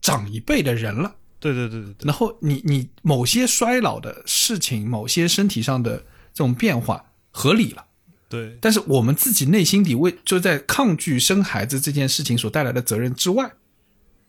[0.00, 1.14] 长一辈的人了。
[1.38, 5.98] 对对对对对，然后你你某些衰老的事情，某些身体上的
[6.32, 7.04] 这种变化
[7.38, 7.84] 合理了。
[8.28, 8.58] 对。
[8.60, 13.48] 但是我们自己内心底为就在抗拒生孩子这件事情所带来的责任之外，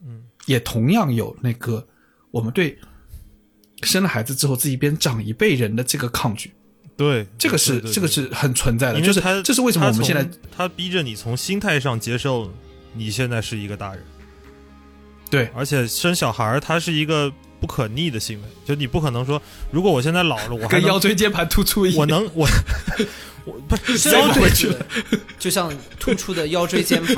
[0.06, 1.88] 嗯，也同样有那个
[2.30, 2.78] 我们对
[3.82, 6.54] 生了孩子之后自己变长一辈人的这个抗拒，
[6.96, 12.54] 对，这个是这个是很存在的，就是他这是为什么我们现在他他逼着你从心态上接受
[12.94, 14.04] 你现在是一个大人，
[15.30, 15.50] 对。
[15.56, 19.42] 而且生小孩儿它是一个不可逆的行为，就你不可能说，
[19.72, 22.48] 如果我现在老了，我还跟能腰椎间盘突出一样，我能我
[23.46, 24.86] 我不是这腰椎回去了，
[25.38, 27.16] 就像突出的腰椎间盘，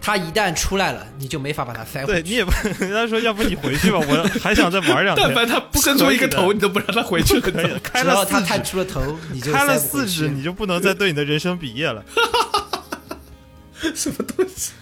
[0.00, 2.22] 它一旦出来了，你就没法把它塞回去。
[2.22, 2.50] 对你也不，
[2.80, 5.32] 人家说要不你回去吧，我 还想再玩两但。
[5.34, 12.04] 凡他不伸出一个头，你都不让他回去的可以的，开只要它了他，探出了头，你就开了四指，你就不能再对你的人生比业了。
[13.94, 14.72] 什么东西？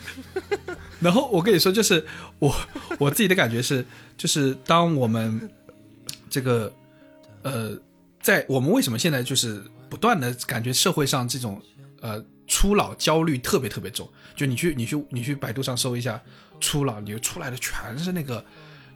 [1.01, 2.05] 然后我跟你说，就是
[2.39, 2.55] 我
[2.99, 3.85] 我自己的感觉是，
[4.17, 5.51] 就是当我们
[6.29, 6.73] 这个
[7.43, 7.77] 呃，
[8.21, 11.61] 在我们为什么现在就是不断的感觉社会上这种
[12.01, 16.21] 呃初老焦虑特别特别重，就你去你去你去百度上搜一下
[16.61, 18.45] 初老，你就出来的全是那个。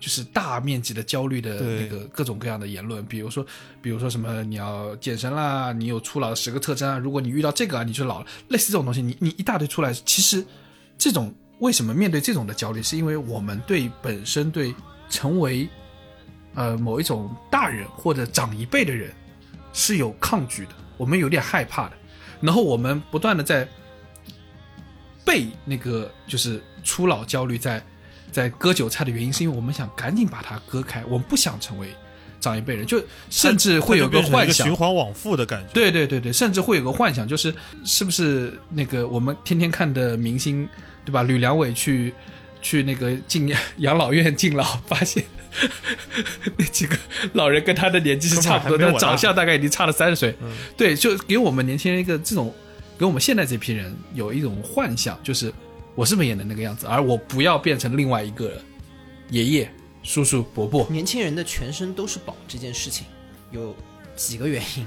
[0.00, 3.46] 就是大面积的焦虑的那个各种各样的言论，比如说，
[3.80, 10.44] 比如说什么你要健身啦，你有初老的十个特征啊，如果你遇到这个啊，你就老了，类似这种东西，你你一大堆出来，其实
[10.98, 11.34] 这种
[11.64, 14.74] 为什么面对这种的焦虑，是因为我们对本身对
[15.08, 15.66] 成为
[16.54, 19.10] 呃某一种大人或者长一辈的人
[19.72, 21.92] 是有抗拒的，我们有点害怕的，
[22.38, 23.66] 然后我们不断的在
[25.24, 27.82] 被那个就是初老焦虑在
[28.30, 31.88] 在割韭菜的原因，是因为我们想赶紧把它割开，我们不想成为
[32.40, 35.72] 长一辈人，就甚至会有它就变成一幻想循，环往复的感觉。
[35.72, 37.54] 对对对对，甚至会有个幻想，就是
[37.86, 40.68] 是不是那个我们天天看的明星，
[41.05, 41.22] 对吧？
[41.22, 42.12] 吕良伟去
[42.62, 45.22] 去那个敬 养老院敬老，发现
[46.57, 46.96] 那几个
[47.34, 50.34] 老人跟他的年纪是差不多，根本还没我大但长相大概已经差了三十岁。
[50.76, 52.52] 对，就给我们年轻人一个这种，
[52.98, 55.52] 给我们现在这批人有一种幻想，就是
[55.94, 58.61] 我是不是也能那个样子，而我不要变成另外一个
[59.30, 59.70] 爷爷、
[60.02, 60.86] 叔叔、伯伯。
[60.90, 63.07] 年轻人的全身都是宝这件事情，
[63.52, 63.76] 有
[64.16, 64.86] 几个原因，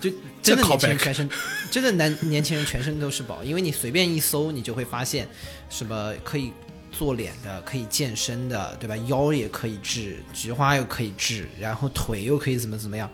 [0.00, 0.10] 就
[0.42, 1.28] 真的年轻人全身，
[1.70, 5.28] 真的男年轻人全身都是宝，因为你随便一搜，你就会发现
[5.68, 6.52] 什么可以
[6.90, 8.96] 做脸的，可以健身的，对吧？
[9.08, 13.10] 腰也可以治，菊花又可以治，然后腿又可以怎么怎么样，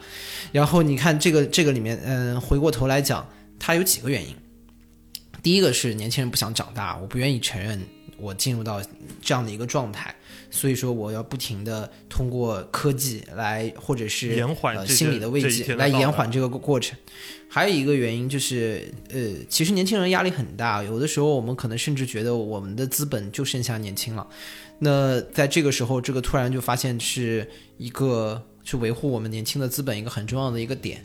[0.52, 3.28] 然后你看这个这个里面，嗯，回过头来讲，
[3.59, 4.34] 它有几个原因。
[5.42, 7.78] 第一个是年轻人不想长大，我不愿意承认
[8.25, 8.83] 我进入到
[9.20, 10.14] 这样的一个状态，
[10.51, 16.97] 所以说我要不停的通过科技来，或者是延缓呃心理的慰藉来延缓这个过程。
[17.49, 24.27] 还有一个原因就是，呃，其实年轻人压力很大，有的时候我们可能甚至觉得我们的资本就剩下年轻了。
[24.79, 27.49] 那在这个时候，这个突然就发现是
[27.79, 31.03] 一个去维护我们年轻的资本一个很重要的一个点。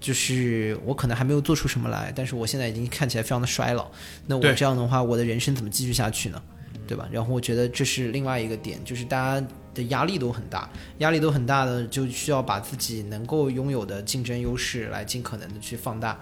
[0.00, 3.90] 就是我可能还没有做出什么来，但是我现在已经看起来非常的衰老。
[4.26, 6.42] 那我这样的话，我的人生怎么继续下去呢？
[6.86, 7.08] 对吧？
[7.10, 10.68] 然后我觉得这是另外一个点，就是大家的压力都很大，
[10.98, 16.18] 压力都很大的，就需要把自己能够拥有的竞争优势来尽可能的去放大。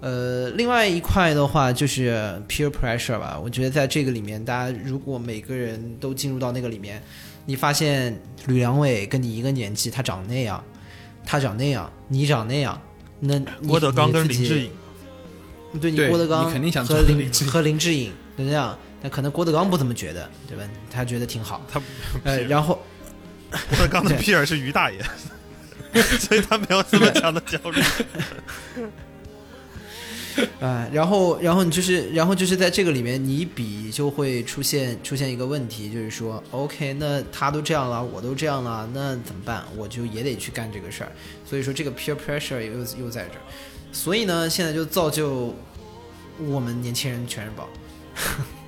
[0.00, 7.02] 呃，另外一块的话就是 peer pressure 吧，我觉得在这个里面，大家如果每个人都进入到那个里面，
[7.44, 10.64] 你发现吕良伟跟你一个年纪，他长那样，
[11.26, 12.80] 他长那样，你长那样，
[13.18, 14.70] 那郭德纲跟林志颖，
[15.80, 20.64] 对你郭德纲你肯定想和林做林志颖和林志颖就这样，但可能郭德纲不这么觉得，对吧？
[20.90, 21.64] 他觉得挺好。
[21.70, 21.80] 他
[22.24, 22.80] 呃，然后
[23.68, 25.02] 郭德纲的对屁儿是于大爷，
[26.18, 27.82] 所以他没有这么强的焦虑。
[30.60, 39.64] 啊、然后然后你就是，然后就是在这个里面，你比就会出现出现一个问题，就是说，OK，那他都这样了，我都这样了，那怎么办？
[39.76, 41.12] 我就也得去干这个事儿。
[41.44, 43.42] 所以说，这个 peer pressure 又又在这儿。
[43.92, 45.54] 所以呢，现在就造就
[46.38, 47.68] 我们年轻人全是宝，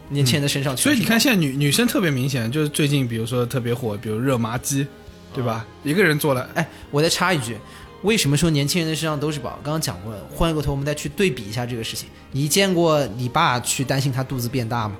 [0.08, 0.76] 年轻人的身上。
[0.76, 4.86] 所以你看，现在女女生特别明显，就是最近比如说特别火，比如热麻鸡，
[5.34, 5.66] 对吧？
[5.84, 7.56] 一个人做了，哎，我再插一句，
[8.02, 9.58] 为什么说年轻人的身上都是宝？
[9.62, 12.08] 刚刚讲过了，换个头，我们再去对比一下这个事情。
[12.32, 14.96] 你见过你爸去担心他肚子变大吗？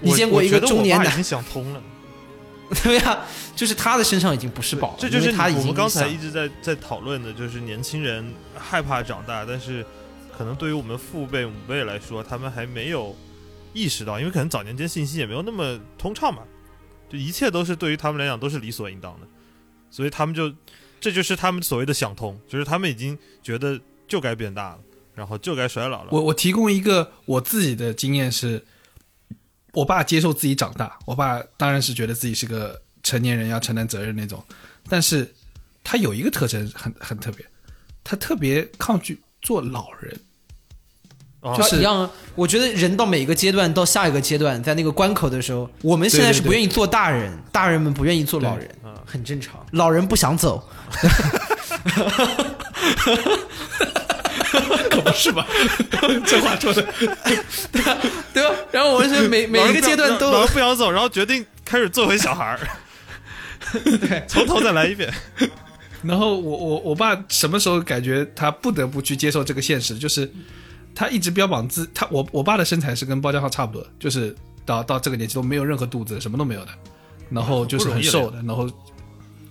[0.00, 1.82] 你见过一个中年男想通了，
[2.84, 3.20] 对呀、
[3.56, 9.84] 就是他的身上已经不是宝了，这就是他已经我们刚才一直在在讨论的，就是年轻人害怕长大，但是
[10.36, 13.16] 可能对于我们父辈母辈来说，他们还没有
[13.74, 16.42] 意识到，因为可能早年间信息也没有那么通畅嘛，
[17.10, 19.26] 就一切都是对于他们来讲都是理所应当的，
[19.90, 20.50] 所以他们就
[21.00, 24.78] 这就是他们所谓的想通，就是他们已经觉得就该变大了，
[25.14, 26.08] 然后就该衰老了。
[26.12, 28.64] 我我提供一个我自己的经验是，
[29.72, 34.42] 我爸接受自己长大，我爸当然是觉得自己是个成年人要承担责任那种，
[34.88, 35.34] 但是
[35.82, 37.44] 他有一个特征很很特别，
[38.04, 40.18] 他特别抗拒做老人。
[41.44, 42.10] 哦就是一样。
[42.34, 49.54] 我觉得人到每一个阶段，到下一个阶段，在那个关口的时候，我们现在是不愿意做大人，大人们不愿意做老人，嗯很正常。
[49.72, 50.66] 老人不想走，
[54.90, 55.46] 可不是吧？
[56.26, 56.82] 这话说的，
[57.70, 57.98] 对吧？
[58.32, 58.54] 对吧？
[58.72, 62.58] 然后我们是每每一个阶段都老人不想走，然后决定开始做回小孩儿，
[63.98, 65.12] 对， 从头再来一遍。
[66.02, 70.30] 然后我我我爸什么时候感觉他不得不去接受这个现实，就是
[70.94, 74.34] 他一直标榜自他我我爸的身材是跟包家浩差不多，就是
[74.64, 76.72] 到到这个年纪都没有任何肚子，什么都没有的，
[77.30, 78.70] 然后就是很瘦的，然后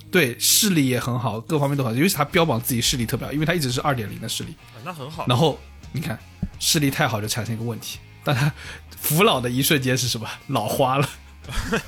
[0.10, 5.26] 对视力也很好，各方面都好，尤其他标榜自己视力特别好，因为他一直是二点零的视力，那很好。
[5.28, 5.60] 然后
[5.92, 6.18] 你看
[6.60, 8.52] 视力太好就产生一个问题，当他
[9.00, 10.28] 服老的一瞬间是什么？
[10.48, 11.10] 老花了。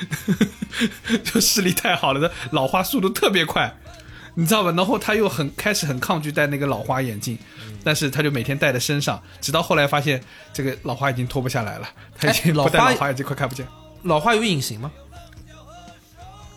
[1.22, 3.70] 就视力太好了的老花速度特别快，
[4.40, 4.72] 你知道吧？
[4.74, 7.38] 然后他又很开始很抗拒戴那个老花眼镜，
[7.84, 10.18] 但是他就每天戴在身上，直到后来发现
[10.50, 11.86] 这个老花已经脱不下来了，
[12.18, 13.66] 他已经哎老不戴花老花眼镜快看不见。
[14.04, 14.90] 老花有隐形吗？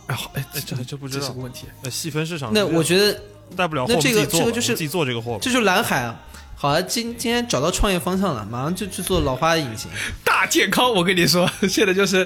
[0.08, 1.68] 哎好哎这这不知道这是个问题。
[1.84, 3.20] 呃，细分市场那，我觉得
[3.54, 5.40] 带不了货，那这个这个就是自己做这个货吧。
[5.42, 6.18] 这就是蓝海啊。
[6.56, 9.92] 好了，今今天找到创业方向了，马上就去做老花的隐形。
[10.24, 12.26] 大健康，我跟你说， 现在就是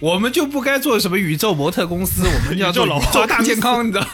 [0.00, 4.06] 我们就不该做什么宇宙模特公司，我们要做 老花大健康，你知道？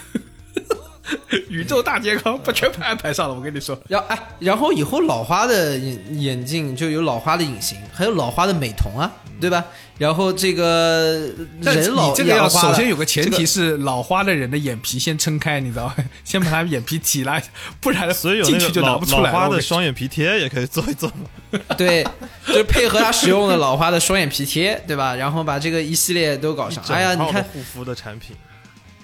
[1.48, 3.78] 宇宙大健康把全部安排上了，我跟你说。
[3.88, 9.64] 然后哎，然后以后老花的眼眼镜就有老花的隐形，还有老花的美瞳啊，对吧？
[9.96, 11.30] 然后这个
[11.62, 15.94] 但人老你这个要首先有个前提是老花的人的眼皮先撑开，你知道吗？
[16.24, 17.40] 先把他眼皮提拉，
[17.80, 19.32] 不然所以有进去就拿那个老不出来了。
[19.32, 21.60] 老花的双眼皮贴也可以做一做嘛。
[21.76, 22.02] 对，
[22.46, 25.14] 就是配合他使用的老花的双眼皮贴，对吧？
[25.14, 26.82] 然后把这个一系列都搞上。
[26.88, 28.34] 哎呀，你看，护肤的产品，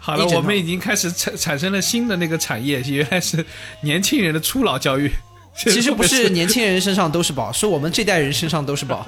[0.01, 3.45] 好了，我们已经开始产产生了新的那个产业，原来是
[3.83, 5.13] 年轻人的初老教育。
[5.57, 9.07] 其实 不是年轻人身上都是宝，是我们这代人身上都是宝。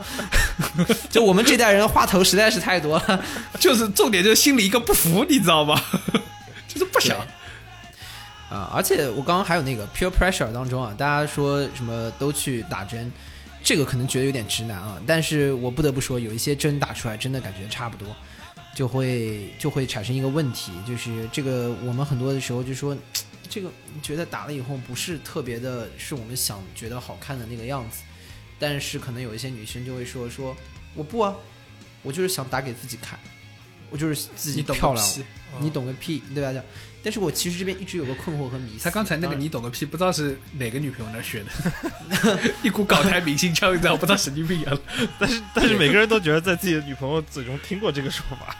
[1.08, 3.24] 就我们这代人话头实在是太多了。
[3.58, 5.80] 就是重点就是心里一个不服，你知道吗？
[6.68, 7.16] 就是不想。
[8.50, 13.10] 啊，而且我刚刚还有那个 peer pressure 当中啊，大家说什么都去打针，
[13.64, 18.14] 这个可能觉得有点直男啊，但是我不得不说，有一些针打出来真的感觉差不多，
[18.74, 22.96] 就会就会产生一个问题，就是这个我们很多的时候就说，
[23.48, 23.70] 这个
[24.02, 28.02] 觉得打了以后不是特别的，是我们想觉得好看的那个样子，
[28.58, 30.56] 但是可能有一些女生就会说说
[30.94, 31.36] 我不啊，
[32.02, 33.18] 我就是想打给自己看，
[33.90, 35.22] 我就是自己漂亮，屁
[35.60, 36.62] 你懂个屁，对吧？
[37.02, 38.84] 但是我其实这边一直有个困惑和迷思。
[38.84, 41.50] 他刚才那个你懂个屁，不知道是哪个女朋友那学的，
[42.62, 44.78] 一股港台明星腔，你知道，不知道神经病一样。
[45.18, 48.56] 但是但是每个人都觉得在自己的女朋友嘴中听过这个说法。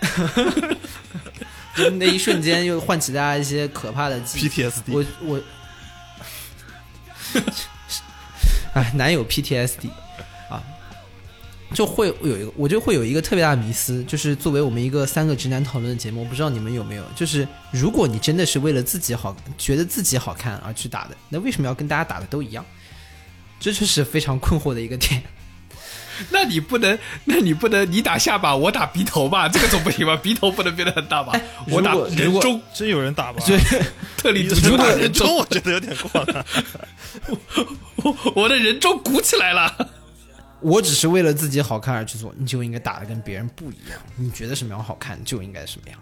[1.74, 4.48] 就那一瞬间又唤起大家一些可怕的记忆。
[4.48, 5.40] PTSD 我我，
[8.74, 10.07] 哎，男友 PTSD 啊，
[11.74, 22.64] 就会有一个，我就会有一个特别大的迷思，就是作为我们一个三个直男讨论的节目，我不知道你们有没有，就是如果你真的是为了自己好，觉得自己好看而去打的，那为什么要跟大家打的都一样？
[23.60, 25.22] 这就是非常困惑的一个点。
[26.30, 29.48] 那你不能，那你不能，你打下巴，我打鼻头吧？
[29.48, 30.16] 这个总不行吧？
[30.16, 31.32] 鼻头不能变得很大吧？
[31.70, 33.40] 我打人中，真有人打吧？
[33.46, 33.56] 对，
[34.16, 36.46] 特立独如行打人中，人中，我觉得有点过了。
[37.96, 39.90] 我 我的人中鼓起来了。
[40.60, 43.98] 我只是为了自己好看而去做，你就应该打的跟别人不一样。
[44.16, 45.98] 你觉得什么样好看，就应该什么样。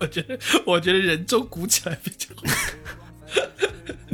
[0.00, 2.42] 我觉得，我觉得人中鼓起来比较好。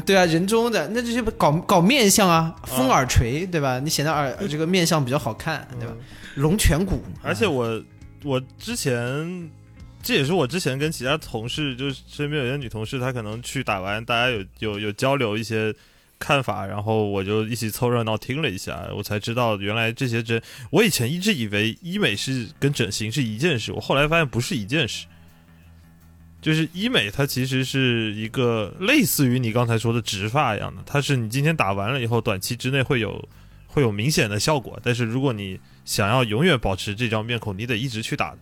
[0.04, 3.78] 对啊，人中的那就是搞搞面相啊，丰耳垂，对吧？
[3.78, 5.94] 你显得耳这个面相比较好看，对吧？
[6.34, 7.82] 龙颧骨，而且我
[8.24, 9.50] 我之前，
[10.02, 15.74] 这也是我之前跟其他同事，就是身边有些女同事，她可能去打完，大家有有有交流一些
[16.22, 25.06] 看法，然后我就一起凑热闹听了一下，我才知道原来这些针，我以前一直以为医美是跟整形是一件事，我后来发现不是一件事。
[26.40, 33.28] 就是医美，它其实是一个类似于你刚才说的植发一样的，它是你今天打完了以后，短期之内会有
[33.68, 38.38] 会有明显的效果，但是如果你想要永远保持这张面孔，你得一直去打的。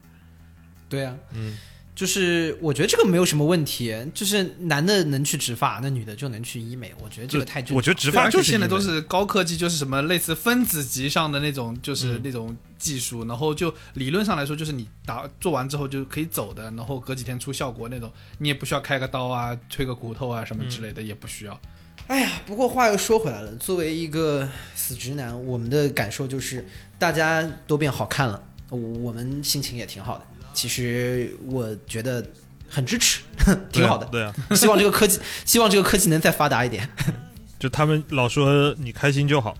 [0.88, 1.58] 对啊，嗯，
[2.00, 7.76] 就是我觉得这个没有什么问题，就是男的能去植发，那女的就能去医美，我觉得这个太正常。
[7.76, 21.60] 我觉得植发就是现在都是高科技，就是什么类似分子级上的那种，就是嗯那种技术，然后就理论上来说，就是你打做完之后就可以走的，然后隔几天出效果那种，你也不需要开个刀啊、推个骨头啊什么之类的，也不需要。
[22.06, 26.66] 哎呀，不过话又说回来了，作为一个死直男，我们的感受就是
[26.98, 30.24] 大家都变好看了，我我们心情也挺好的。
[30.52, 32.24] 其实我觉得
[32.68, 33.20] 很支持，
[33.72, 34.06] 挺好的。
[34.06, 36.88] 对啊， 希望这个科技，希望这个科技能再发达一点。
[37.58, 39.54] 就他们老说你开心就好，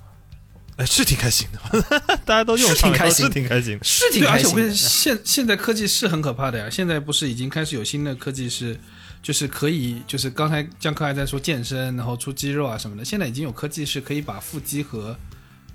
[0.76, 3.84] 哎，是挺开心的，大家都用挺开心是挺开心的。
[3.84, 4.68] 是挺对，而且我开心的。
[4.68, 6.70] 跟现现在科技是很可怕的呀。
[6.70, 8.78] 现在不是已经开始有新的科技是，
[9.22, 13.05] 就是可以，就是刚才江科还在说健身，然后出肌肉啊什么的。
[13.05, 15.14] 现在已经有科技是可以把腹肌和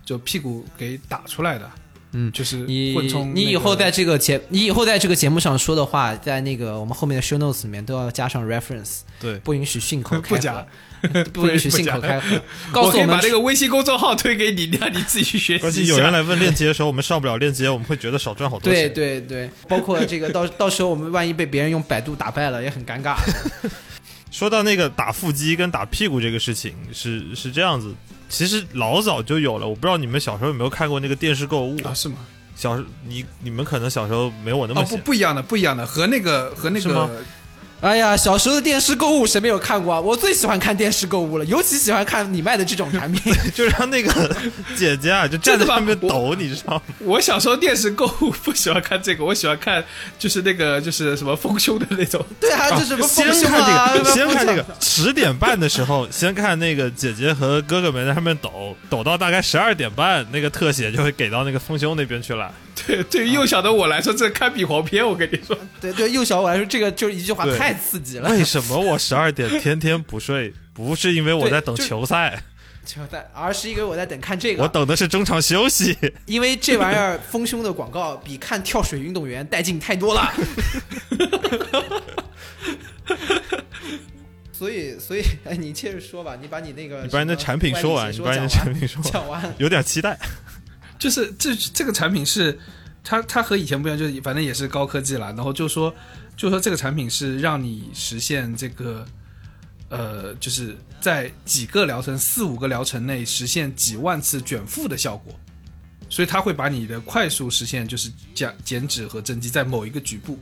[0.03, 1.71] 就屁股给打出来的。
[2.17, 2.95] 嗯就是你
[3.33, 10.65] 你以后在这个节你以后在这个节目上说的话，在那个我们后面的 show notes 里面都要加上 reference，对，不允许信口 开加
[11.01, 12.41] 河，不允许信口开河。
[12.71, 19.19] 告我可以诉我们把这个微信公众号推给你，让你自己去学习有人来问链接的时候，我们上不了链接，我们会觉得少赚好多钱对。
[19.19, 23.17] 对对，包括这个到到时候我们万一被别人用百度打败了，也很尴尬。
[24.31, 27.93] 说到那个打腹肌跟打屁股这个事情，是是这样子，
[28.35, 29.65] 其实老早就有了。
[29.65, 31.77] 我不知道你们小时候有没有看过那个电视购物？
[31.83, 32.17] 啊，是吗？
[32.53, 32.77] 小
[33.07, 34.97] 你你们可能小时候没有我那么哦，不。
[34.97, 37.09] 不一样的，不一样的，和那个和那个
[37.85, 40.01] 哎呀，小时候的电视购物谁没有看过啊？
[40.01, 43.31] 我最喜欢看电视购物了，尤其喜欢看你卖的这种产品。
[43.53, 44.35] 就让那个
[44.75, 46.81] 姐姐啊，就站在上面抖，你知道吗？
[47.01, 49.83] 我小时候电视购物不喜欢看这个，我喜欢看
[50.17, 52.25] 就是那个就是什么丰胸的那种。
[52.39, 54.75] 对啊，就什么先 丰胸看啊，这个，先看这个丰。
[54.81, 62.51] 十点半的时候，先看那个姐姐和哥哥们在上面抖，抖到大概十二点半，那个特写就会给到那个丰胸那边去了。
[62.85, 65.05] 对，对于幼小的我来说，这堪比黄片。
[65.07, 68.29] 我跟你说， 对对，幼小我来说，这个就是一句话太刺激了。
[68.29, 70.53] 为什么我十二点天天不睡？
[70.73, 72.43] 不是因为我在等球赛
[72.85, 75.97] 球赛，而是因为我在等看这个，我等的是中场休息。
[76.25, 80.33] 因为这玩意儿丰胸的广告比看跳水运动员带劲太多了。
[84.51, 90.17] 所以，所以，哎，你接着说吧，你把你那个你把你的产品说完，你把你的产品说完，讲完，有点期待。
[90.97, 92.57] 就是这这个产品是
[93.03, 95.27] 它它和以前不一样，就是反正也是高科技了。
[95.33, 95.93] 然后就说
[96.35, 99.05] 就说这个产品是让你实现这个
[99.89, 105.33] 呃，就是在几个疗程、四五个疗程内实现几万次卷腹的效果。
[106.07, 110.37] 所以它会把你的快速实现就是减减脂和增肌在某一个局部。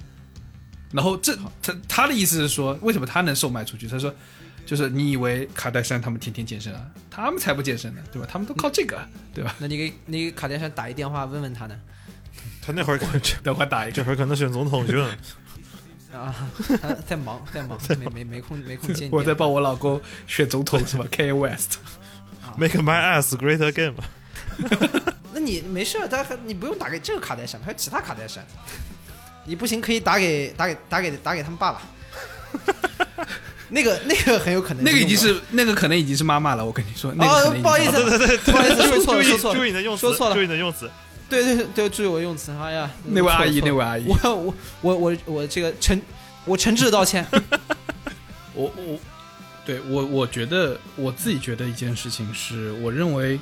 [0.92, 3.88] 然后这他他的意思是说，为什么他能售卖出去？
[3.88, 4.14] 他说，
[4.66, 6.86] 就是你以为卡戴珊他们天天健身啊？
[7.10, 8.28] 他们才不健身呢，对吧？
[8.32, 9.00] 他们都靠这个，
[9.34, 9.56] 对吧？
[9.60, 11.76] 那你给你给卡戴珊打一电话问问他呢？
[12.62, 13.00] 他那会儿
[13.44, 13.92] 等会儿打一个。
[13.92, 15.16] 这会儿可能选总统去了。
[16.14, 16.34] 啊，
[16.82, 19.12] 他在忙，在忙， 没没没空没空接你。
[19.12, 24.04] 我在帮我老公选总统是吧？K West，Make my ass great again 嘛。
[25.34, 28.46] 那你没事，他还你不用打给这个卡戴珊，还有其他卡戴珊。
[29.46, 31.82] 你不行可以打给打给打给打给他们爸爸。
[33.74, 40.90] 那个那个很有可能那个已经是那个可能已经是妈妈了，我跟你说，那个哦不好意思对对对，不好意思说错了注意说错了注意你的用词，说错了注意你的用词。
[41.30, 42.52] 对对对，注意我用词。
[42.52, 46.00] 哎呀，那位阿姨那位阿姨我我我我我这个诚
[46.46, 47.26] 我诚挚的道歉。
[48.54, 49.00] 我我
[49.66, 53.40] 对我我觉得我自己觉得一件事情是，我认为，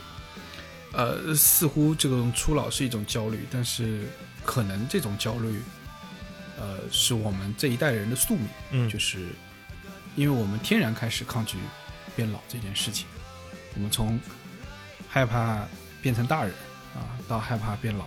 [0.93, 4.07] 呃，似乎这种初老是一种焦虑，但是
[4.45, 5.61] 可能这种焦虑，
[6.57, 9.25] 呃，是我们这一代人的宿命，嗯就是
[10.15, 11.57] 因为我们天然开始抗拒
[12.15, 13.07] 变老这件事情，
[13.75, 14.19] 我们从
[15.07, 15.65] 害怕
[16.01, 16.53] 变成大人
[16.93, 18.05] 啊，到害怕变老，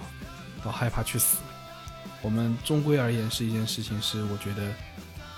[0.64, 1.38] 到害怕去死，
[2.20, 4.70] 我们终归而言是一件事情，是我觉得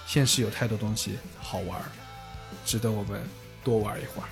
[0.07, 1.81] 现实有太多东西好玩，
[2.65, 3.23] 值得我们
[3.63, 4.29] 多玩一会儿。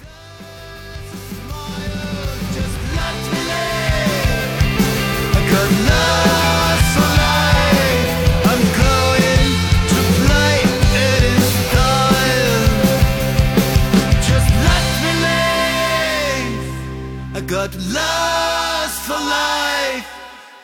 [17.47, 20.05] Got lust for life.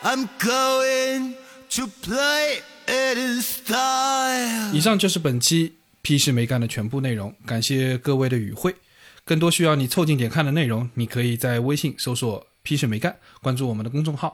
[0.03, 1.35] I'm going
[1.69, 4.73] to play it in style.
[4.73, 8.75] 以上就是本期屁事没干的全部内容，感谢各位的与会。
[9.23, 14.33] 更多需要你凑近点看的内容，你可以在微信搜索“屁事没干”，关注我们的公众号；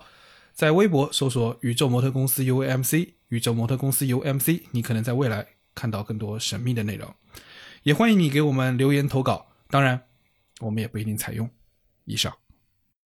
[0.54, 5.46] 在微博搜索“宇宙模特公司 UMC”，宇宙模特公司 UMC，你可能在未来
[5.76, 7.14] 看到更多神秘的内容。
[7.84, 10.02] 也欢迎你给我们留言投稿，当然，
[10.62, 11.50] 我们也不一定采用。
[12.08, 12.34] 以上。